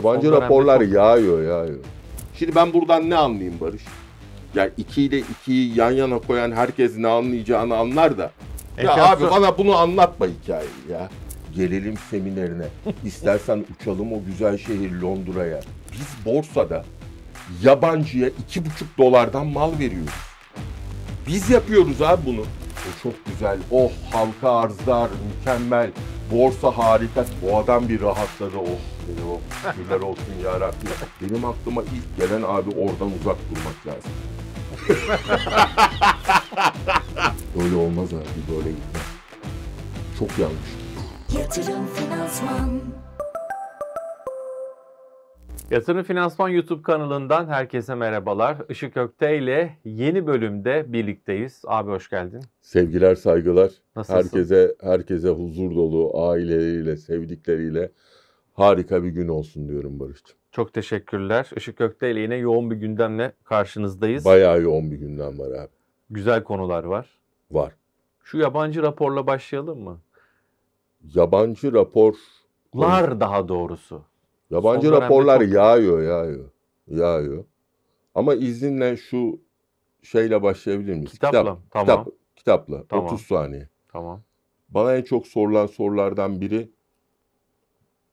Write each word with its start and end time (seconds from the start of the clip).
Yabancı 0.00 0.28
Son 0.28 0.40
raporlar 0.40 0.80
çok- 0.80 0.92
yağıyor 0.92 1.42
yağıyor. 1.42 1.78
Şimdi 2.38 2.54
ben 2.54 2.72
buradan 2.72 3.10
ne 3.10 3.16
anlayayım 3.16 3.60
Barış? 3.60 3.82
Yani 4.54 4.70
2 4.76 5.02
ile 5.02 5.20
2'yi 5.20 5.78
yan 5.78 5.90
yana 5.90 6.18
koyan 6.18 6.52
herkes 6.52 6.96
ne 6.96 7.08
anlayacağını 7.08 7.76
anlar 7.76 8.18
da. 8.18 8.30
Ya 8.82 9.04
abi 9.04 9.24
bana 9.30 9.58
bunu 9.58 9.76
anlatma 9.76 10.26
hikayeyi 10.26 10.70
ya. 10.90 11.08
Gelelim 11.56 11.94
seminerine. 12.10 12.64
İstersen 13.04 13.64
uçalım 13.80 14.12
o 14.12 14.16
güzel 14.26 14.58
şehir 14.58 14.92
Londra'ya. 14.92 15.60
Biz 15.92 16.34
borsada 16.34 16.84
yabancıya 17.62 18.28
iki 18.28 18.64
buçuk 18.66 18.98
dolardan 18.98 19.46
mal 19.46 19.72
veriyoruz. 19.78 20.14
Biz 21.26 21.50
yapıyoruz 21.50 22.02
abi 22.02 22.26
bunu. 22.26 22.40
O 22.40 23.02
çok 23.02 23.26
güzel. 23.26 23.58
Oh 23.70 23.90
halka 24.12 24.50
arzlar 24.50 25.10
mükemmel. 25.38 25.90
Borsa 26.32 26.70
harika. 26.70 27.24
Bu 27.42 27.58
adam 27.58 27.88
bir 27.88 28.00
rahatladı. 28.00 28.56
Oh 28.58 28.78
dedi 29.08 29.20
o. 29.30 29.40
Şükürler 29.72 30.00
olsun 30.00 30.34
ya 30.44 30.60
Rabbi. 30.60 30.86
Benim 31.20 31.44
aklıma 31.44 31.82
ilk 31.82 32.16
gelen 32.16 32.42
abi 32.42 32.70
oradan 32.70 33.10
uzak 33.20 33.36
durmak 33.50 33.86
lazım. 33.86 34.10
Böyle 37.58 37.74
olmaz 37.76 38.14
abi. 38.14 38.56
Böyle 38.56 38.68
gitmez. 38.70 39.02
Çok 40.18 40.38
yanlış. 40.38 40.70
Yatırım 41.38 41.86
Finansman 41.86 42.80
Yatırım 45.70 46.02
Finansman 46.02 46.48
YouTube 46.48 46.82
kanalından 46.82 47.46
herkese 47.48 47.94
merhabalar. 47.94 48.56
Işık 48.68 48.96
Ökte 48.96 49.38
ile 49.38 49.76
yeni 49.84 50.26
bölümde 50.26 50.84
birlikteyiz. 50.88 51.62
Abi 51.66 51.90
hoş 51.90 52.10
geldin. 52.10 52.40
Sevgiler, 52.60 53.14
saygılar. 53.14 53.70
Nasılsın? 53.96 54.18
Herkese 54.22 54.74
herkese 54.80 55.28
huzur 55.28 55.74
dolu 55.76 56.28
aileleriyle, 56.28 56.96
sevdikleriyle 56.96 57.90
harika 58.60 59.04
bir 59.04 59.08
gün 59.08 59.28
olsun 59.28 59.68
diyorum 59.68 60.00
Barış'cığım. 60.00 60.36
Çok 60.52 60.72
teşekkürler. 60.74 61.50
Işık 61.56 61.80
Ökte 61.80 62.10
ile 62.10 62.20
yine 62.20 62.36
yoğun 62.36 62.70
bir 62.70 62.76
gündemle 62.76 63.32
karşınızdayız. 63.44 64.24
Bayağı 64.24 64.62
yoğun 64.62 64.90
bir 64.90 64.96
gündem 64.96 65.38
var 65.38 65.50
abi. 65.50 65.70
Güzel 66.10 66.44
konular 66.44 66.84
var. 66.84 67.18
Var. 67.50 67.72
Şu 68.24 68.38
yabancı 68.38 68.82
raporla 68.82 69.26
başlayalım 69.26 69.80
mı? 69.80 70.00
Yabancı 71.14 71.72
rapor, 71.72 72.14
Lar 72.76 73.20
daha 73.20 73.48
doğrusu. 73.48 74.02
yabancı 74.50 74.88
Son 74.88 75.00
raporlar 75.00 75.40
çok- 75.40 75.48
yağıyor, 75.54 76.02
yağıyor. 76.02 76.50
Yağıyor. 76.88 77.44
Ama 78.14 78.34
izinle 78.34 78.96
şu 78.96 79.40
şeyle 80.02 80.42
başlayabilir 80.42 80.94
miyiz? 80.94 81.10
Kitapla. 81.12 81.38
Kitap, 81.40 81.58
Tamam. 81.70 81.86
kitap, 81.86 82.08
kitapla. 82.36 82.84
Tamam. 82.88 83.04
30 83.06 83.20
saniye. 83.26 83.68
Tamam. 83.88 84.22
Bana 84.68 84.96
en 84.96 85.02
çok 85.02 85.26
sorulan 85.26 85.66
sorulardan 85.66 86.40
biri 86.40 86.70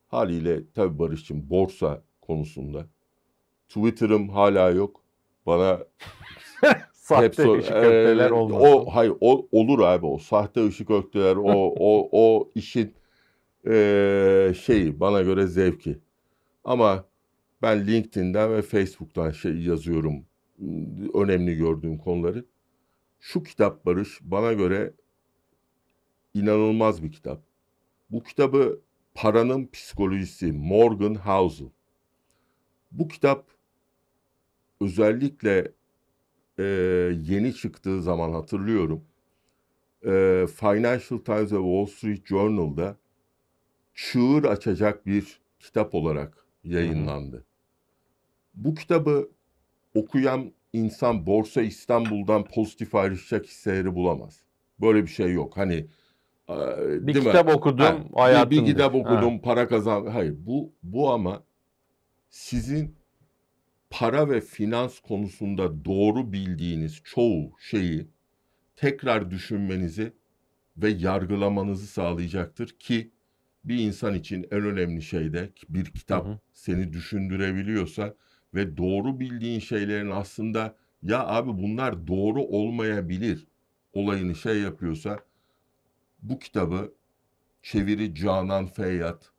haliyle 0.08 0.72
tabii 0.74 0.98
Barış'cığım 0.98 1.50
borsa 1.50 2.02
konusunda. 2.20 2.86
Twitter'ım 3.68 4.28
hala 4.28 4.70
yok. 4.70 5.00
Bana 5.46 5.78
Sahte 6.92 7.24
hep 7.24 7.34
sor- 7.34 7.58
ışık 7.58 7.72
Ee, 7.72 8.32
olmasın. 8.32 8.66
O 8.66 8.86
hayır 8.86 9.12
o 9.20 9.48
olur 9.52 9.78
abi 9.78 10.06
o 10.06 10.18
sahte 10.18 10.66
ışık 10.66 10.90
ökteler 10.90 11.36
o 11.36 11.74
o 11.78 12.08
o 12.12 12.50
işin 12.54 12.94
ee, 13.66 14.52
şeyi 14.64 15.00
bana 15.00 15.22
göre 15.22 15.46
zevki. 15.46 15.98
Ama 16.64 17.04
ben 17.62 17.86
LinkedIn'den 17.86 18.52
ve 18.52 18.62
Facebook'tan 18.62 19.30
şey 19.30 19.62
yazıyorum 19.62 20.24
önemli 21.14 21.56
gördüğüm 21.56 21.98
konuları. 21.98 22.44
Şu 23.20 23.42
kitap 23.42 23.86
Barış 23.86 24.18
bana 24.22 24.52
göre 24.52 24.92
inanılmaz 26.34 27.02
bir 27.02 27.12
kitap. 27.12 27.42
Bu 28.10 28.22
kitabı 28.22 28.80
Paranın 29.20 29.68
Psikolojisi 29.72 30.52
Morgan 30.52 31.14
Housel. 31.14 31.68
Bu 32.92 33.08
kitap 33.08 33.46
özellikle 34.80 35.72
e, 36.58 36.62
yeni 37.22 37.54
çıktığı 37.54 38.02
zaman 38.02 38.32
hatırlıyorum. 38.32 39.04
E, 40.02 40.46
Financial 40.56 41.18
Times 41.18 41.52
ve 41.52 41.56
Wall 41.56 41.86
Street 41.86 42.26
Journal'da 42.26 42.96
çığır 43.94 44.44
açacak 44.44 45.06
bir 45.06 45.40
kitap 45.60 45.94
olarak 45.94 46.46
yayınlandı. 46.64 47.44
Bu 48.54 48.74
kitabı 48.74 49.30
okuyan 49.94 50.52
insan 50.72 51.26
Borsa 51.26 51.62
İstanbul'dan 51.62 52.44
pozitif 52.44 52.94
ayrışacak 52.94 53.46
hisseleri 53.46 53.94
bulamaz. 53.94 54.42
Böyle 54.80 55.02
bir 55.02 55.10
şey 55.10 55.32
yok. 55.32 55.56
Hani 55.56 55.86
bir 56.48 57.14
değil 57.14 57.24
mi? 57.24 57.30
kitap 57.30 57.48
okudum 57.56 57.84
Ha, 57.84 57.96
bir, 58.10 58.14
hayatımda. 58.16 58.66
bir 58.66 58.72
kitap 58.72 58.94
Ha. 58.94 58.98
okudum, 58.98 59.40
para 59.40 59.68
kazan. 59.68 60.06
Hayır, 60.06 60.34
bu 60.46 60.72
bu 60.82 61.10
ama 61.12 61.44
sizin 62.30 62.96
para 63.90 64.30
ve 64.30 64.40
finans 64.40 65.00
konusunda 65.00 65.84
doğru 65.84 66.32
bildiğiniz 66.32 67.00
çoğu 67.04 67.52
şeyi 67.60 68.08
tekrar 68.76 69.30
düşünmenizi 69.30 70.12
ve 70.76 70.88
yargılamanızı 70.88 71.86
sağlayacaktır 71.86 72.68
ki 72.68 73.10
bir 73.64 73.78
insan 73.78 74.14
için 74.14 74.46
en 74.50 74.62
önemli 74.62 75.02
şey 75.02 75.32
de 75.32 75.50
bir 75.68 75.84
kitap 75.84 76.26
Hı 76.26 76.30
hı. 76.30 76.38
seni 76.52 76.92
düşündürebiliyorsa 76.92 78.14
ve 78.54 78.76
doğru 78.76 79.20
bildiğin 79.20 79.60
şeylerin 79.60 80.10
aslında 80.10 80.76
ya 81.02 81.26
abi 81.26 81.50
bunlar 81.62 82.06
doğru 82.06 82.42
olmayabilir 82.42 83.46
olayını 83.92 84.34
şey 84.34 84.60
yapıyorsa 84.60 85.18
bu 86.22 86.38
kitabı 86.38 86.92
çeviri 87.62 88.14
Canan 88.14 88.66
Feyyat, 88.66 89.30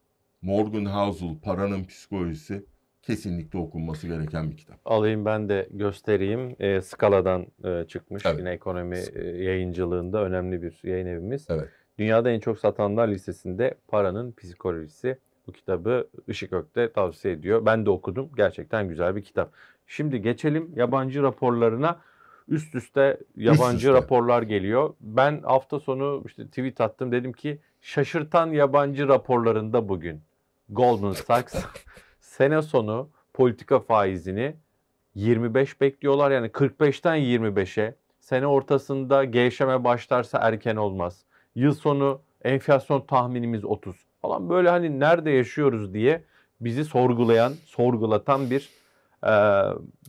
Morgan 0.42 0.86
Housel 0.86 1.40
Paranın 1.44 1.84
Psikolojisi 1.84 2.66
kesinlikle 3.02 3.60
okunması 3.60 4.08
gereken 4.08 4.52
bir 4.52 4.58
kitap. 4.58 4.80
Alayım 4.86 5.26
ben 5.26 5.50
de 5.50 5.68
göstereyim. 5.72 6.56
Ee, 6.60 6.82
Scala'dan 6.82 7.48
e, 7.64 7.86
çıkmış. 7.88 8.26
Evet. 8.26 8.40
Yine 8.40 8.52
ekonomi 8.52 8.98
e, 9.16 9.28
yayıncılığında 9.28 10.24
önemli 10.24 10.62
bir 10.62 10.80
yayın 10.84 11.06
evimiz. 11.06 11.46
Evet. 11.50 11.70
Dünyada 12.00 12.32
en 12.32 12.40
çok 12.40 12.60
satanlar 12.60 13.08
listesinde 13.08 13.76
Paranın 13.88 14.32
Psikolojisi. 14.32 15.18
Bu 15.48 15.52
kitabı 15.52 16.08
Işık 16.28 16.54
Ökte 16.54 16.92
tavsiye 16.92 17.34
ediyor. 17.34 17.66
Ben 17.66 17.86
de 17.86 17.90
okudum. 17.90 18.30
Gerçekten 18.38 18.88
güzel 18.88 19.16
bir 19.16 19.24
kitap. 19.24 19.52
Şimdi 19.88 20.22
geçelim 20.22 20.72
yabancı 20.76 21.24
raporlarına. 21.24 22.00
Üst 22.50 22.76
üste 22.76 23.18
yabancı 23.36 23.88
üste. 23.88 23.94
raporlar 23.94 24.42
geliyor. 24.42 24.94
Ben 25.02 25.42
hafta 25.42 25.80
sonu 25.80 26.24
işte 26.26 26.48
tweet 26.48 26.82
attım. 26.82 27.12
Dedim 27.12 27.34
ki 27.34 27.60
şaşırtan 27.82 28.48
yabancı 28.48 29.08
raporlarında 29.08 29.90
bugün 29.90 30.22
Goldman 30.70 31.12
Sachs 31.12 31.56
sene 32.20 32.62
sonu 32.62 33.10
politika 33.34 33.80
faizini 33.80 34.56
25 35.16 35.82
bekliyorlar. 35.82 36.32
Yani 36.32 36.48
45'ten 36.48 37.18
25'e. 37.18 37.96
Sene 38.20 38.48
ortasında 38.48 39.24
gevşeme 39.24 39.84
başlarsa 39.84 40.38
erken 40.42 40.76
olmaz. 40.76 41.22
Yıl 41.56 41.74
sonu 41.74 42.22
enflasyon 42.44 43.02
tahminimiz 43.02 43.66
30 43.66 43.96
falan 44.22 44.50
böyle 44.50 44.70
hani 44.70 45.00
nerede 45.00 45.32
yaşıyoruz 45.32 45.94
diye 45.94 46.24
bizi 46.62 46.86
sorgulayan, 46.86 47.54
sorgulatan 47.66 48.50
bir 48.50 48.70
e, 49.24 49.32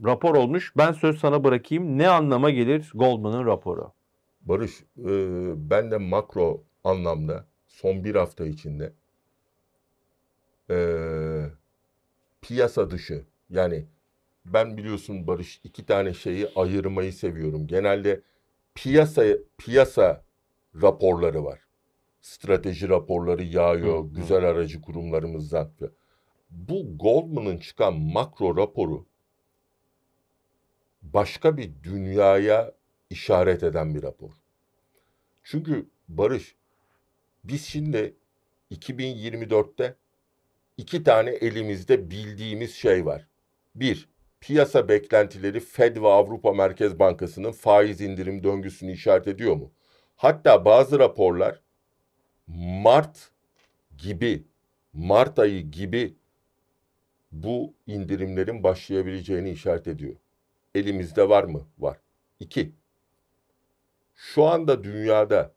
rapor 0.05 0.35
olmuş. 0.35 0.73
Ben 0.77 0.93
söz 0.93 1.19
sana 1.19 1.45
bırakayım. 1.45 1.99
Ne 1.99 2.09
anlama 2.09 2.51
gelir 2.51 2.91
Goldman'ın 2.95 3.47
raporu? 3.47 3.93
Barış, 4.41 4.81
e, 4.99 5.11
ben 5.71 5.91
de 5.91 5.99
makro 5.99 6.65
anlamda 6.85 7.47
son 7.67 8.05
bir 8.05 8.15
hafta 8.15 8.47
içinde 8.47 8.93
e, 10.71 10.77
piyasa 12.43 12.91
dışı 12.91 13.25
yani 13.51 13.87
ben 14.47 14.77
biliyorsun 14.77 15.27
Barış 15.27 15.61
iki 15.65 15.87
tane 15.87 16.15
şeyi 16.15 16.49
ayırmayı 16.57 17.13
seviyorum. 17.13 17.67
Genelde 17.67 18.23
piyasa 18.75 19.25
piyasa 19.59 20.25
raporları 20.83 21.45
var. 21.45 21.61
Strateji 22.21 22.89
raporları 22.89 23.43
yağıyor 23.43 23.99
Hı, 23.99 24.03
hı. 24.03 24.15
güzel 24.15 24.45
aracı 24.45 24.81
kurumlarımızdan. 24.81 25.71
Bu 26.51 26.99
Goldman'ın 26.99 27.59
çıkan 27.59 27.95
makro 27.95 28.57
raporu 28.57 29.07
başka 31.03 31.57
bir 31.57 31.71
dünyaya 31.83 32.73
işaret 33.11 33.63
eden 33.63 33.95
bir 33.95 34.03
rapor. 34.03 34.31
Çünkü 35.43 35.87
Barış 36.09 36.55
biz 37.45 37.67
şimdi 37.67 38.15
2024'te 38.71 39.97
iki 40.77 41.03
tane 41.03 41.31
elimizde 41.31 42.11
bildiğimiz 42.11 42.75
şey 42.75 43.07
var. 43.07 43.27
Bir, 43.75 44.09
piyasa 44.41 44.89
beklentileri 44.89 45.61
Fed 45.61 45.97
ve 45.97 46.09
Avrupa 46.09 46.53
Merkez 46.53 46.99
Bankası'nın 46.99 47.53
faiz 47.53 48.01
indirim 48.01 48.45
döngüsünü 48.45 48.93
işaret 48.93 49.29
ediyor 49.29 49.57
mu? 49.57 49.73
Hatta 50.17 50.65
bazı 50.65 50.99
raporlar 50.99 51.61
Mart 52.47 53.31
gibi, 53.99 54.45
Mart 54.93 55.39
ayı 55.39 55.71
gibi 55.71 56.17
bu 57.33 57.75
indirimlerin 57.87 58.63
başlayabileceğini 58.63 59.51
işaret 59.51 59.89
ediyor. 59.89 60.17
Elimizde 60.75 61.29
var 61.29 61.45
mı? 61.45 61.69
Var. 61.79 62.01
İki, 62.41 62.75
şu 64.15 64.45
anda 64.45 64.85
dünyada 64.85 65.55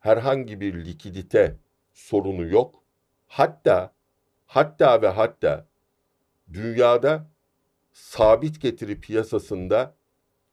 herhangi 0.00 0.60
bir 0.60 0.84
likidite 0.84 1.56
sorunu 1.92 2.46
yok. 2.46 2.82
Hatta 3.26 3.94
hatta 4.46 5.02
ve 5.02 5.08
hatta 5.08 5.66
dünyada 6.52 7.30
sabit 7.92 8.60
getiri 8.60 9.00
piyasasında 9.00 9.94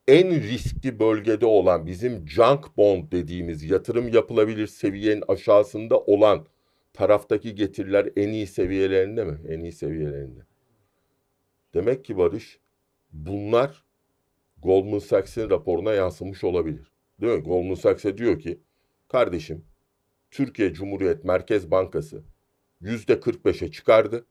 en 0.07 0.31
riskli 0.31 0.99
bölgede 0.99 1.45
olan 1.45 1.85
bizim 1.85 2.29
junk 2.29 2.77
bond 2.77 3.11
dediğimiz 3.11 3.63
yatırım 3.63 4.07
yapılabilir 4.07 4.67
seviyenin 4.67 5.23
aşağısında 5.27 5.99
olan 5.99 6.47
taraftaki 6.93 7.55
getiriler 7.55 8.09
en 8.15 8.29
iyi 8.29 8.47
seviyelerinde 8.47 9.23
mi? 9.23 9.39
En 9.47 9.59
iyi 9.59 9.71
seviyelerinde. 9.71 10.39
Demek 11.73 12.05
ki 12.05 12.17
Barış 12.17 12.59
bunlar 13.13 13.83
Goldman 14.63 14.99
Sachs'in 14.99 15.49
raporuna 15.49 15.93
yansımış 15.93 16.43
olabilir. 16.43 16.91
Değil 17.21 17.33
mi? 17.33 17.43
Goldman 17.43 17.75
Sachs'e 17.75 18.17
diyor 18.17 18.39
ki 18.39 18.59
kardeşim 19.07 19.65
Türkiye 20.31 20.73
Cumhuriyet 20.73 21.23
Merkez 21.23 21.71
Bankası 21.71 22.23
yüzde 22.81 23.13
45'e 23.13 23.71
çıkardı. 23.71 24.25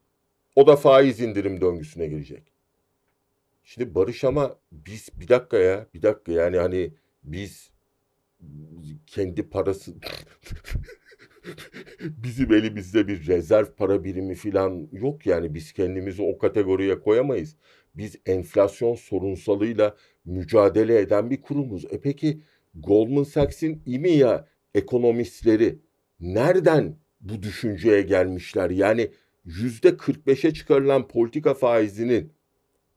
O 0.57 0.67
da 0.67 0.77
faiz 0.77 1.21
indirim 1.21 1.61
döngüsüne 1.61 2.07
girecek. 2.07 2.53
Şimdi 3.65 3.95
Barış 3.95 4.25
ama 4.25 4.59
biz 4.73 5.09
bir 5.21 5.29
dakika 5.29 5.59
ya 5.59 5.87
bir 5.95 6.03
dakika 6.03 6.33
yani 6.33 6.59
hani 6.59 6.95
biz 7.25 7.71
kendi 9.07 9.51
parası 9.51 9.95
bizim 12.01 12.53
elimizde 12.53 13.09
bir 13.09 13.27
rezerv 13.27 13.67
para 13.77 14.05
birimi 14.05 14.35
falan 14.35 14.89
yok 14.93 15.27
yani 15.27 15.55
biz 15.55 15.73
kendimizi 15.73 16.23
o 16.23 16.39
kategoriye 16.39 17.01
koyamayız. 17.01 17.57
Biz 17.97 18.17
enflasyon 18.27 18.95
sorunsalıyla 18.95 19.97
mücadele 20.25 20.99
eden 20.99 21.31
bir 21.31 21.43
kurumuz. 21.43 21.85
E 21.85 22.01
peki 22.01 22.41
Goldman 22.75 23.23
Sachs'in 23.23 23.83
İMİA 23.87 24.47
ekonomistleri 24.75 25.79
nereden 26.21 26.97
bu 27.21 27.43
düşünceye 27.43 28.03
gelmişler? 28.03 28.71
Yani 28.71 29.11
yüzde 29.45 29.89
45'e 29.89 30.55
çıkarılan 30.55 31.09
politika 31.09 31.55
faizinin 31.55 32.33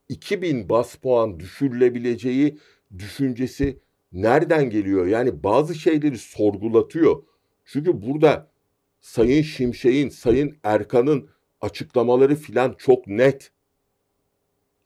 2000 0.10 0.70
bas 0.70 0.96
puan 0.96 1.40
düşürülebileceği 1.40 2.58
düşüncesi 2.98 3.80
nereden 4.12 4.70
geliyor? 4.70 5.08
Yani 5.08 5.44
bazı 5.44 5.76
şeyleri 5.76 6.18
sorgulatıyor. 6.18 7.24
Çünkü 7.66 8.02
burada 8.02 8.52
Sayın 9.00 9.42
Şimşek'in, 9.42 10.10
Sayın 10.10 10.58
Erkan'ın 10.64 11.30
açıklamaları 11.62 12.36
filan 12.36 12.76
çok 12.78 13.08
net. 13.08 13.52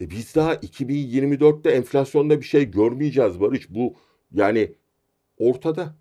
E 0.01 0.09
biz 0.09 0.35
daha 0.35 0.55
2024'te 0.55 1.69
enflasyonda 1.69 2.39
bir 2.41 2.45
şey 2.45 2.71
görmeyeceğiz 2.71 3.39
Barış. 3.39 3.69
Bu 3.69 3.95
yani 4.33 4.75
ortada. 5.37 5.95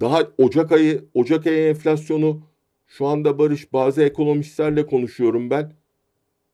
Daha 0.00 0.22
Ocak 0.38 0.72
ayı, 0.72 1.04
Ocak 1.14 1.46
ayı 1.46 1.68
enflasyonu 1.68 2.42
şu 2.86 3.06
anda 3.06 3.38
Barış 3.38 3.72
bazı 3.72 4.02
ekonomistlerle 4.02 4.86
konuşuyorum 4.86 5.50
ben. 5.50 5.72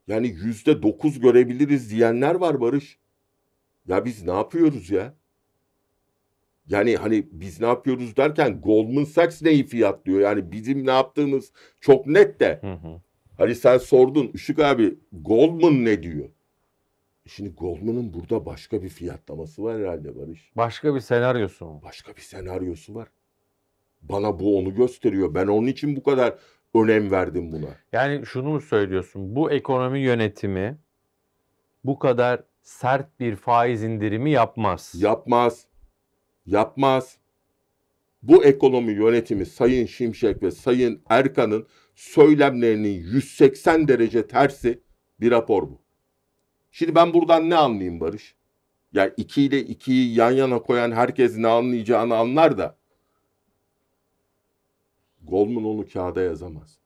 Yani 0.08 0.28
yüzde 0.28 0.82
dokuz 0.82 1.20
görebiliriz 1.20 1.90
diyenler 1.90 2.34
var 2.34 2.60
Barış. 2.60 2.98
Ya 3.88 4.04
biz 4.04 4.22
ne 4.22 4.32
yapıyoruz 4.32 4.90
ya? 4.90 5.14
Yani 6.68 6.96
hani 6.96 7.26
biz 7.32 7.60
ne 7.60 7.66
yapıyoruz 7.66 8.16
derken 8.16 8.60
Goldman 8.60 9.04
Sachs 9.04 9.42
neyi 9.42 9.66
fiyatlıyor? 9.66 10.20
Yani 10.20 10.52
bizim 10.52 10.86
ne 10.86 10.90
yaptığımız 10.90 11.52
çok 11.80 12.06
net 12.06 12.40
de. 12.40 12.58
Hı 12.60 12.72
hı. 12.72 13.00
Hani 13.38 13.54
sen 13.54 13.78
sordun 13.78 14.30
Işık 14.34 14.58
abi 14.58 14.94
Goldman 15.12 15.84
ne 15.84 16.02
diyor? 16.02 16.28
Şimdi 17.26 17.50
Goldman'ın 17.50 18.14
burada 18.14 18.46
başka 18.46 18.82
bir 18.82 18.88
fiyatlaması 18.88 19.62
var 19.62 19.78
herhalde 19.78 20.16
Barış. 20.16 20.52
Başka 20.56 20.94
bir 20.94 21.00
senaryosu 21.00 21.64
mu? 21.64 21.80
Başka 21.84 22.16
bir 22.16 22.20
senaryosu 22.20 22.94
var. 22.94 23.08
Bana 24.02 24.38
bu 24.38 24.58
onu 24.58 24.74
gösteriyor. 24.74 25.34
Ben 25.34 25.46
onun 25.46 25.66
için 25.66 25.96
bu 25.96 26.02
kadar 26.02 26.38
önem 26.74 27.10
verdim 27.10 27.52
buna. 27.52 27.68
Yani 27.92 28.26
şunu 28.26 28.48
mu 28.48 28.60
söylüyorsun? 28.60 29.36
Bu 29.36 29.50
ekonomi 29.50 29.98
yönetimi 29.98 30.78
bu 31.84 31.98
kadar 31.98 32.44
sert 32.62 33.20
bir 33.20 33.36
faiz 33.36 33.82
indirimi 33.82 34.30
yapmaz. 34.30 34.94
Yapmaz. 34.98 35.66
Yapmaz. 36.46 37.18
Bu 38.22 38.44
ekonomi 38.44 38.92
yönetimi 38.92 39.46
Sayın 39.46 39.86
Şimşek 39.86 40.42
ve 40.42 40.50
Sayın 40.50 41.02
Erkan'ın 41.08 41.66
söylemlerinin 41.94 42.88
180 42.88 43.88
derece 43.88 44.26
tersi 44.26 44.82
bir 45.20 45.30
rapor 45.30 45.62
bu. 45.62 45.85
Şimdi 46.78 46.94
ben 46.94 47.14
buradan 47.14 47.50
ne 47.50 47.56
anlayayım 47.56 48.00
Barış? 48.00 48.34
Yani 48.92 49.12
2 49.16 49.42
ile 49.42 49.60
2'yi 49.60 50.14
yan 50.14 50.30
yana 50.30 50.62
koyan 50.62 50.92
herkes 50.92 51.36
ne 51.36 51.48
anlayacağını 51.48 52.16
anlar 52.16 52.58
da 52.58 52.76
Goldman 55.22 55.64
onu 55.64 55.88
kağıda 55.88 56.22
yazamaz. 56.22 56.78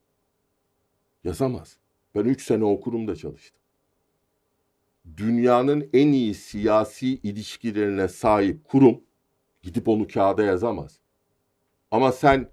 Yazamaz. 1.24 1.76
Ben 2.14 2.24
3 2.24 2.42
sene 2.42 2.64
okurum 2.64 3.08
da 3.08 3.16
çalıştım. 3.16 3.60
Dünyanın 5.16 5.90
en 5.92 6.12
iyi 6.12 6.34
siyasi 6.34 7.08
ilişkilerine 7.08 8.08
sahip 8.08 8.64
kurum 8.64 9.00
gidip 9.62 9.88
onu 9.88 10.08
kağıda 10.08 10.42
yazamaz. 10.42 11.00
Ama 11.90 12.12
sen 12.12 12.50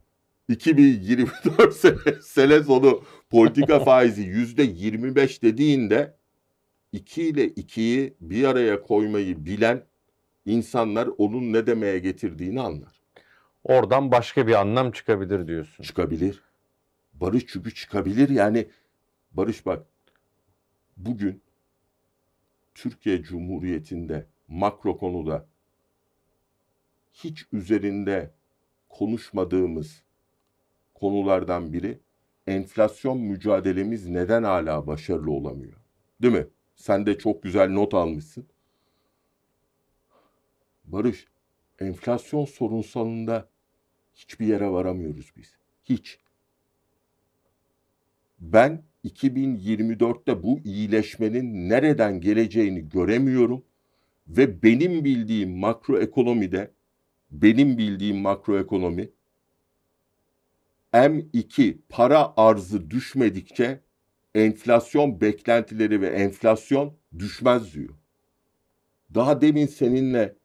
2024 0.49 1.73
sene, 1.75 2.21
sene 2.21 2.63
sonu 2.63 3.03
politika 3.29 3.79
faizi 3.79 4.21
yüzde 4.21 4.63
25 4.63 5.43
dediğinde 5.43 6.16
2 6.91 7.21
ile 7.21 7.47
2'yi 7.47 8.13
bir 8.21 8.43
araya 8.43 8.81
koymayı 8.81 9.45
bilen 9.45 9.83
insanlar 10.45 11.09
onun 11.17 11.53
ne 11.53 11.67
demeye 11.67 11.99
getirdiğini 11.99 12.61
anlar. 12.61 13.01
Oradan 13.63 14.11
başka 14.11 14.47
bir 14.47 14.53
anlam 14.53 14.91
çıkabilir 14.91 15.47
diyorsun. 15.47 15.83
Çıkabilir. 15.83 16.43
Barış 17.13 17.45
çünkü 17.47 17.73
çıkabilir 17.73 18.29
yani. 18.29 18.69
Barış 19.31 19.65
bak 19.65 19.85
bugün 20.97 21.41
Türkiye 22.75 23.23
Cumhuriyeti'nde 23.23 24.25
makro 24.47 24.97
konuda 24.97 25.47
hiç 27.13 27.45
üzerinde 27.51 28.31
konuşmadığımız 28.89 30.03
konulardan 30.93 31.73
biri 31.73 31.99
enflasyon 32.47 33.17
mücadelemiz 33.17 34.07
neden 34.07 34.43
hala 34.43 34.87
başarılı 34.87 35.31
olamıyor? 35.31 35.73
Değil 36.21 36.33
mi? 36.33 36.47
Sen 36.77 37.05
de 37.05 37.17
çok 37.17 37.43
güzel 37.43 37.69
not 37.69 37.93
almışsın. 37.93 38.47
Barış, 40.85 41.27
enflasyon 41.79 42.45
sorunsalında 42.45 43.49
hiçbir 44.15 44.47
yere 44.47 44.69
varamıyoruz 44.69 45.31
biz. 45.37 45.57
Hiç. 45.83 46.19
Ben 48.39 48.83
2024'te 49.05 50.43
bu 50.43 50.59
iyileşmenin 50.59 51.69
nereden 51.69 52.21
geleceğini 52.21 52.89
göremiyorum 52.89 53.65
ve 54.27 54.63
benim 54.63 55.03
bildiğim 55.03 55.57
makroekonomide 55.57 56.71
benim 57.31 57.77
bildiğim 57.77 58.17
makroekonomi 58.17 59.09
M2 60.93 61.77
para 61.89 62.33
arzı 62.37 62.91
düşmedikçe 62.91 63.86
enflasyon 64.35 65.21
beklentileri 65.21 66.01
ve 66.01 66.07
enflasyon 66.07 66.93
düşmez 67.19 67.73
diyor. 67.73 67.89
Daha 69.15 69.41
demin 69.41 69.67
seninle 69.67 70.35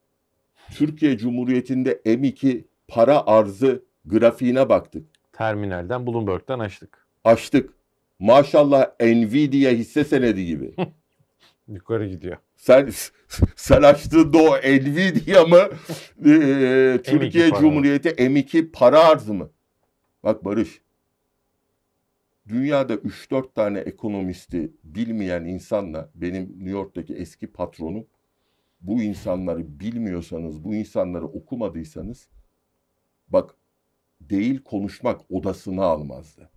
Türkiye 0.75 1.19
Cumhuriyeti'nde 1.19 1.93
M2 1.93 2.65
para 2.89 3.27
arzı 3.27 3.85
grafiğine 4.05 4.69
baktık. 4.69 5.07
Terminalden 5.33 6.07
Bloomberg'den 6.07 6.59
açtık. 6.59 7.07
Açtık. 7.25 7.71
Maşallah 8.19 8.91
Nvidia 9.01 9.71
hisse 9.71 10.05
senedi 10.05 10.47
gibi. 10.47 10.75
Yukarı 11.69 12.09
gidiyor. 12.09 12.37
Sen 12.57 12.91
sen 13.57 13.83
açtığında 13.83 14.39
o 14.39 14.57
Nvidia 14.57 15.45
mı 15.45 15.57
e, 16.31 17.01
Türkiye 17.05 17.51
para. 17.51 17.61
Cumhuriyeti 17.61 18.09
M2 18.09 18.71
para 18.71 19.05
arzı 19.05 19.35
mı? 19.35 19.51
Bak 20.25 20.45
Barış. 20.45 20.82
Dünyada 22.53 22.95
3-4 22.95 23.55
tane 23.55 23.79
ekonomisti 23.79 24.73
bilmeyen 24.85 25.45
insanla 25.45 26.11
benim 26.15 26.43
New 26.43 26.71
York'taki 26.71 27.15
eski 27.15 27.47
patronum 27.47 28.07
bu 28.81 29.03
insanları 29.03 29.81
bilmiyorsanız, 29.81 30.65
bu 30.65 30.75
insanları 30.75 31.27
okumadıysanız 31.27 32.29
bak 33.29 33.55
değil 34.21 34.63
konuşmak 34.65 35.31
odasına 35.31 35.85
almazdı. 35.85 36.51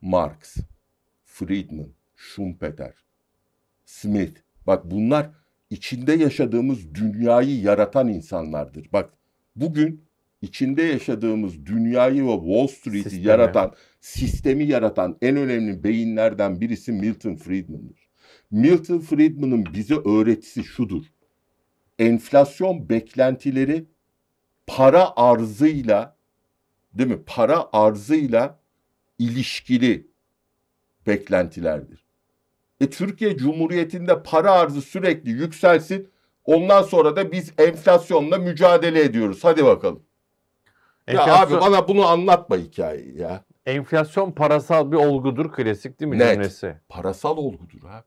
Marx, 0.00 0.56
Friedman, 1.24 1.88
Schumpeter, 2.16 2.94
Smith. 3.84 4.40
Bak 4.66 4.90
bunlar 4.90 5.30
içinde 5.70 6.12
yaşadığımız 6.12 6.94
dünyayı 6.94 7.60
yaratan 7.60 8.08
insanlardır. 8.08 8.92
Bak 8.92 9.12
bugün 9.56 10.04
içinde 10.44 10.82
yaşadığımız 10.82 11.66
dünyayı 11.66 12.26
ve 12.26 12.36
Wall 12.36 12.66
Street'i 12.66 13.02
Sistemi. 13.02 13.26
yaratan, 13.26 13.72
sistemi 14.00 14.64
yaratan 14.64 15.18
en 15.22 15.36
önemli 15.36 15.84
beyinlerden 15.84 16.60
birisi 16.60 16.92
Milton 16.92 17.36
Friedman'dır. 17.36 18.08
Milton 18.50 18.98
Friedman'ın 18.98 19.66
bize 19.74 19.94
öğretisi 19.94 20.64
şudur. 20.64 21.04
Enflasyon 21.98 22.88
beklentileri 22.88 23.84
para 24.66 25.16
arzıyla 25.16 26.16
değil 26.94 27.08
mi? 27.08 27.22
Para 27.26 27.68
arzıyla 27.72 28.60
ilişkili 29.18 30.06
beklentilerdir. 31.06 32.04
E 32.80 32.90
Türkiye 32.90 33.36
Cumhuriyeti'nde 33.36 34.22
para 34.22 34.52
arzı 34.52 34.82
sürekli 34.82 35.30
yükselsin. 35.30 36.08
Ondan 36.44 36.82
sonra 36.82 37.16
da 37.16 37.32
biz 37.32 37.52
enflasyonla 37.58 38.38
mücadele 38.38 39.02
ediyoruz. 39.02 39.38
Hadi 39.42 39.64
bakalım. 39.64 40.02
Ya 41.08 41.12
Enflasyon, 41.22 41.58
abi 41.58 41.64
bana 41.64 41.88
bunu 41.88 42.06
anlatma 42.06 42.56
hikayeyi 42.56 43.18
ya. 43.20 43.44
enflasyon 43.66 44.32
parasal 44.32 44.92
bir 44.92 44.96
olgudur 44.96 45.52
klasik 45.52 46.00
değil 46.00 46.10
mi 46.10 46.18
Net. 46.18 46.32
cümlesi? 46.34 46.76
Parasal 46.88 47.36
olgudur 47.36 47.82
abi. 47.88 48.04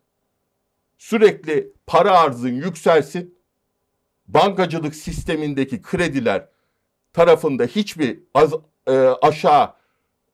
Sürekli 0.98 1.74
para 1.88 2.20
arzın 2.20 2.50
yükselsin. 2.54 3.38
Bankacılık 4.28 4.96
sistemindeki 4.96 5.82
krediler 5.82 6.48
tarafında 7.14 7.64
hiçbir 7.64 8.20
az, 8.34 8.54
e, 8.88 8.92
aşağı 9.22 9.74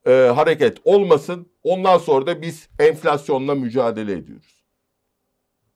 e, 0.07 0.11
hareket 0.11 0.77
olmasın. 0.83 1.49
Ondan 1.63 1.97
sonra 1.97 2.27
da 2.27 2.41
biz 2.41 2.69
enflasyonla 2.79 3.55
mücadele 3.55 4.13
ediyoruz. 4.13 4.63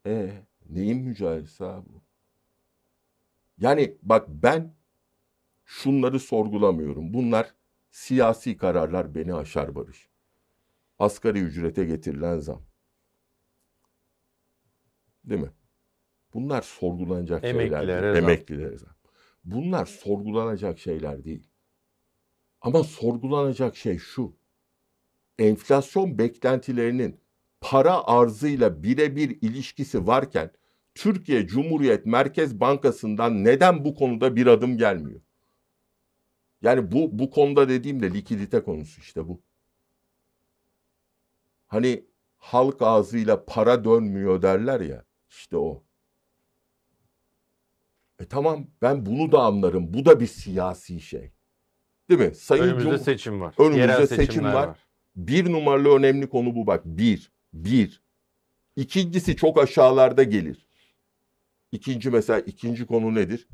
E 0.05 0.29
neyin 0.69 0.97
mücadelesi 1.03 1.65
abi 1.65 1.85
bu? 1.89 2.01
Yani 3.59 3.93
bak 4.01 4.25
ben 4.29 4.73
şunları 5.67 6.19
sorgulamıyorum. 6.19 7.13
Bunlar 7.13 7.53
siyasi 7.89 8.57
kararlar 8.57 9.15
beni 9.15 9.33
aşar 9.33 9.75
Barış. 9.75 10.09
Asgari 10.99 11.39
ücrete 11.39 11.85
getirilen 11.85 12.37
zam. 12.37 12.61
Değil 15.23 15.41
mi? 15.41 15.51
Bunlar 16.33 16.61
sorgulanacak 16.61 17.41
şeyler 17.41 17.59
Emeklilere 17.59 18.01
değil. 18.01 18.21
zam. 18.21 18.29
Emeklilere 18.29 18.77
zam. 18.77 18.95
Bunlar 19.43 19.85
sorgulanacak 19.85 20.79
şeyler 20.79 21.23
değil. 21.23 21.47
Ama 22.61 22.83
sorgulanacak 22.83 23.75
şey 23.75 23.97
şu. 23.97 24.37
Enflasyon 25.39 26.17
beklentilerinin 26.17 27.19
para 27.61 28.03
arzıyla 28.07 28.83
birebir 28.83 29.37
ilişkisi 29.41 30.07
varken 30.07 30.51
Türkiye 30.95 31.47
Cumhuriyet 31.47 32.05
Merkez 32.05 32.59
Bankası'ndan 32.59 33.43
neden 33.43 33.85
bu 33.85 33.95
konuda 33.95 34.35
bir 34.35 34.47
adım 34.47 34.77
gelmiyor? 34.77 35.21
Yani 36.61 36.91
bu 36.91 37.19
bu 37.19 37.29
konuda 37.29 37.69
dediğimde 37.69 38.13
likidite 38.13 38.63
konusu 38.63 39.01
işte 39.01 39.27
bu. 39.27 39.41
Hani 41.67 42.05
halk 42.37 42.81
ağzıyla 42.81 43.45
para 43.45 43.85
dönmüyor 43.85 44.41
derler 44.41 44.81
ya. 44.81 45.05
işte 45.29 45.57
o. 45.57 45.83
E 48.19 48.25
tamam 48.25 48.67
ben 48.81 49.05
bunu 49.05 49.31
da 49.31 49.39
anlarım. 49.41 49.93
Bu 49.93 50.05
da 50.05 50.19
bir 50.19 50.27
siyasi 50.27 51.01
şey. 51.01 51.31
Değil 52.09 52.19
mi? 52.21 52.35
Sayın 52.35 52.63
Önümüzde 52.63 52.89
Cum- 52.89 52.99
seçim 52.99 53.41
var. 53.41 53.55
Önümüzde 53.57 53.81
Yerel 53.81 54.07
seçim 54.07 54.25
seçimler 54.25 54.53
var. 54.53 54.79
bir 55.15 55.51
numaralı 55.51 55.97
önemli 55.97 56.29
konu 56.29 56.55
bu 56.55 56.67
bak. 56.67 56.85
Bir. 56.85 57.31
Bir. 57.53 58.01
İkincisi 58.75 59.35
çok 59.35 59.57
aşağılarda 59.57 60.23
gelir. 60.23 60.67
İkinci 61.71 62.09
mesela 62.09 62.39
ikinci 62.39 62.85
konu 62.85 63.15
nedir? 63.15 63.47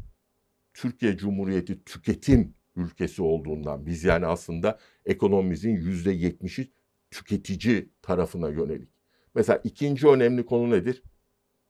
Türkiye 0.74 1.18
Cumhuriyeti 1.18 1.84
tüketim 1.84 2.56
ülkesi 2.76 3.22
olduğundan 3.22 3.86
biz 3.86 4.04
yani 4.04 4.26
aslında 4.26 4.80
ekonomimizin 5.06 5.76
yüzde 5.76 6.12
yetmişi 6.12 6.72
tüketici 7.12 7.90
tarafına 8.02 8.50
yönelik. 8.50 8.90
Mesela 9.36 9.62
ikinci 9.64 10.08
önemli 10.08 10.46
konu 10.46 10.72
nedir? 10.72 11.04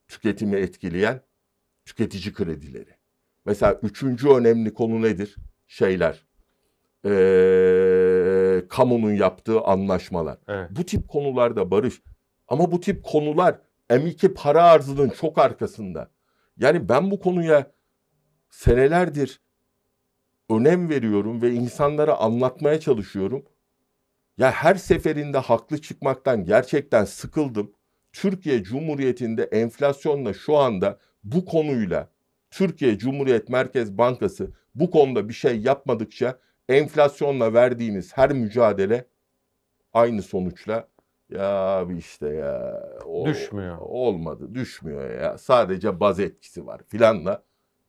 Tüketimi 0.07 0.55
etkileyen 0.55 1.21
tüketici 1.85 2.33
kredileri. 2.33 2.89
Mesela 3.45 3.79
üçüncü 3.83 4.29
önemli 4.29 4.73
konu 4.73 5.01
nedir? 5.01 5.35
Şeyler. 5.67 6.25
Ee, 7.05 8.63
kamunun 8.69 9.13
yaptığı 9.13 9.61
anlaşmalar. 9.61 10.37
Evet. 10.47 10.69
Bu 10.71 10.85
tip 10.85 11.07
konularda 11.07 11.71
barış. 11.71 12.01
Ama 12.47 12.71
bu 12.71 12.79
tip 12.79 13.03
konular 13.03 13.59
M2 13.89 14.33
para 14.33 14.63
arzının 14.63 15.09
çok 15.09 15.37
arkasında. 15.37 16.11
Yani 16.57 16.89
ben 16.89 17.11
bu 17.11 17.19
konuya 17.19 17.71
senelerdir 18.49 19.41
önem 20.57 20.89
veriyorum 20.89 21.41
ve 21.41 21.51
insanlara 21.53 22.15
anlatmaya 22.17 22.79
çalışıyorum. 22.79 23.45
Ya 24.37 24.51
her 24.51 24.75
seferinde 24.75 25.37
haklı 25.37 25.81
çıkmaktan 25.81 26.45
gerçekten 26.45 27.05
sıkıldım. 27.05 27.71
Türkiye 28.13 28.63
Cumhuriyeti'nde 28.63 29.43
enflasyonla 29.43 30.33
şu 30.33 30.57
anda 30.57 30.99
bu 31.23 31.45
konuyla 31.45 32.09
Türkiye 32.51 32.97
Cumhuriyet 32.97 33.49
Merkez 33.49 33.97
Bankası 33.97 34.51
bu 34.75 34.91
konuda 34.91 35.29
bir 35.29 35.33
şey 35.33 35.59
yapmadıkça 35.59 36.39
enflasyonla 36.69 37.53
verdiğimiz 37.53 38.17
her 38.17 38.33
mücadele 38.33 39.07
aynı 39.93 40.21
sonuçla 40.21 40.87
ya 41.29 41.49
abi 41.49 41.97
işte 41.97 42.27
ya 42.29 42.83
o- 43.05 43.25
Düşmüyor. 43.27 43.77
Olmadı, 43.79 44.53
düşmüyor 44.55 45.21
ya. 45.21 45.37
Sadece 45.37 45.99
baz 45.99 46.19
etkisi 46.19 46.65
var 46.67 46.81
filanla 46.87 47.43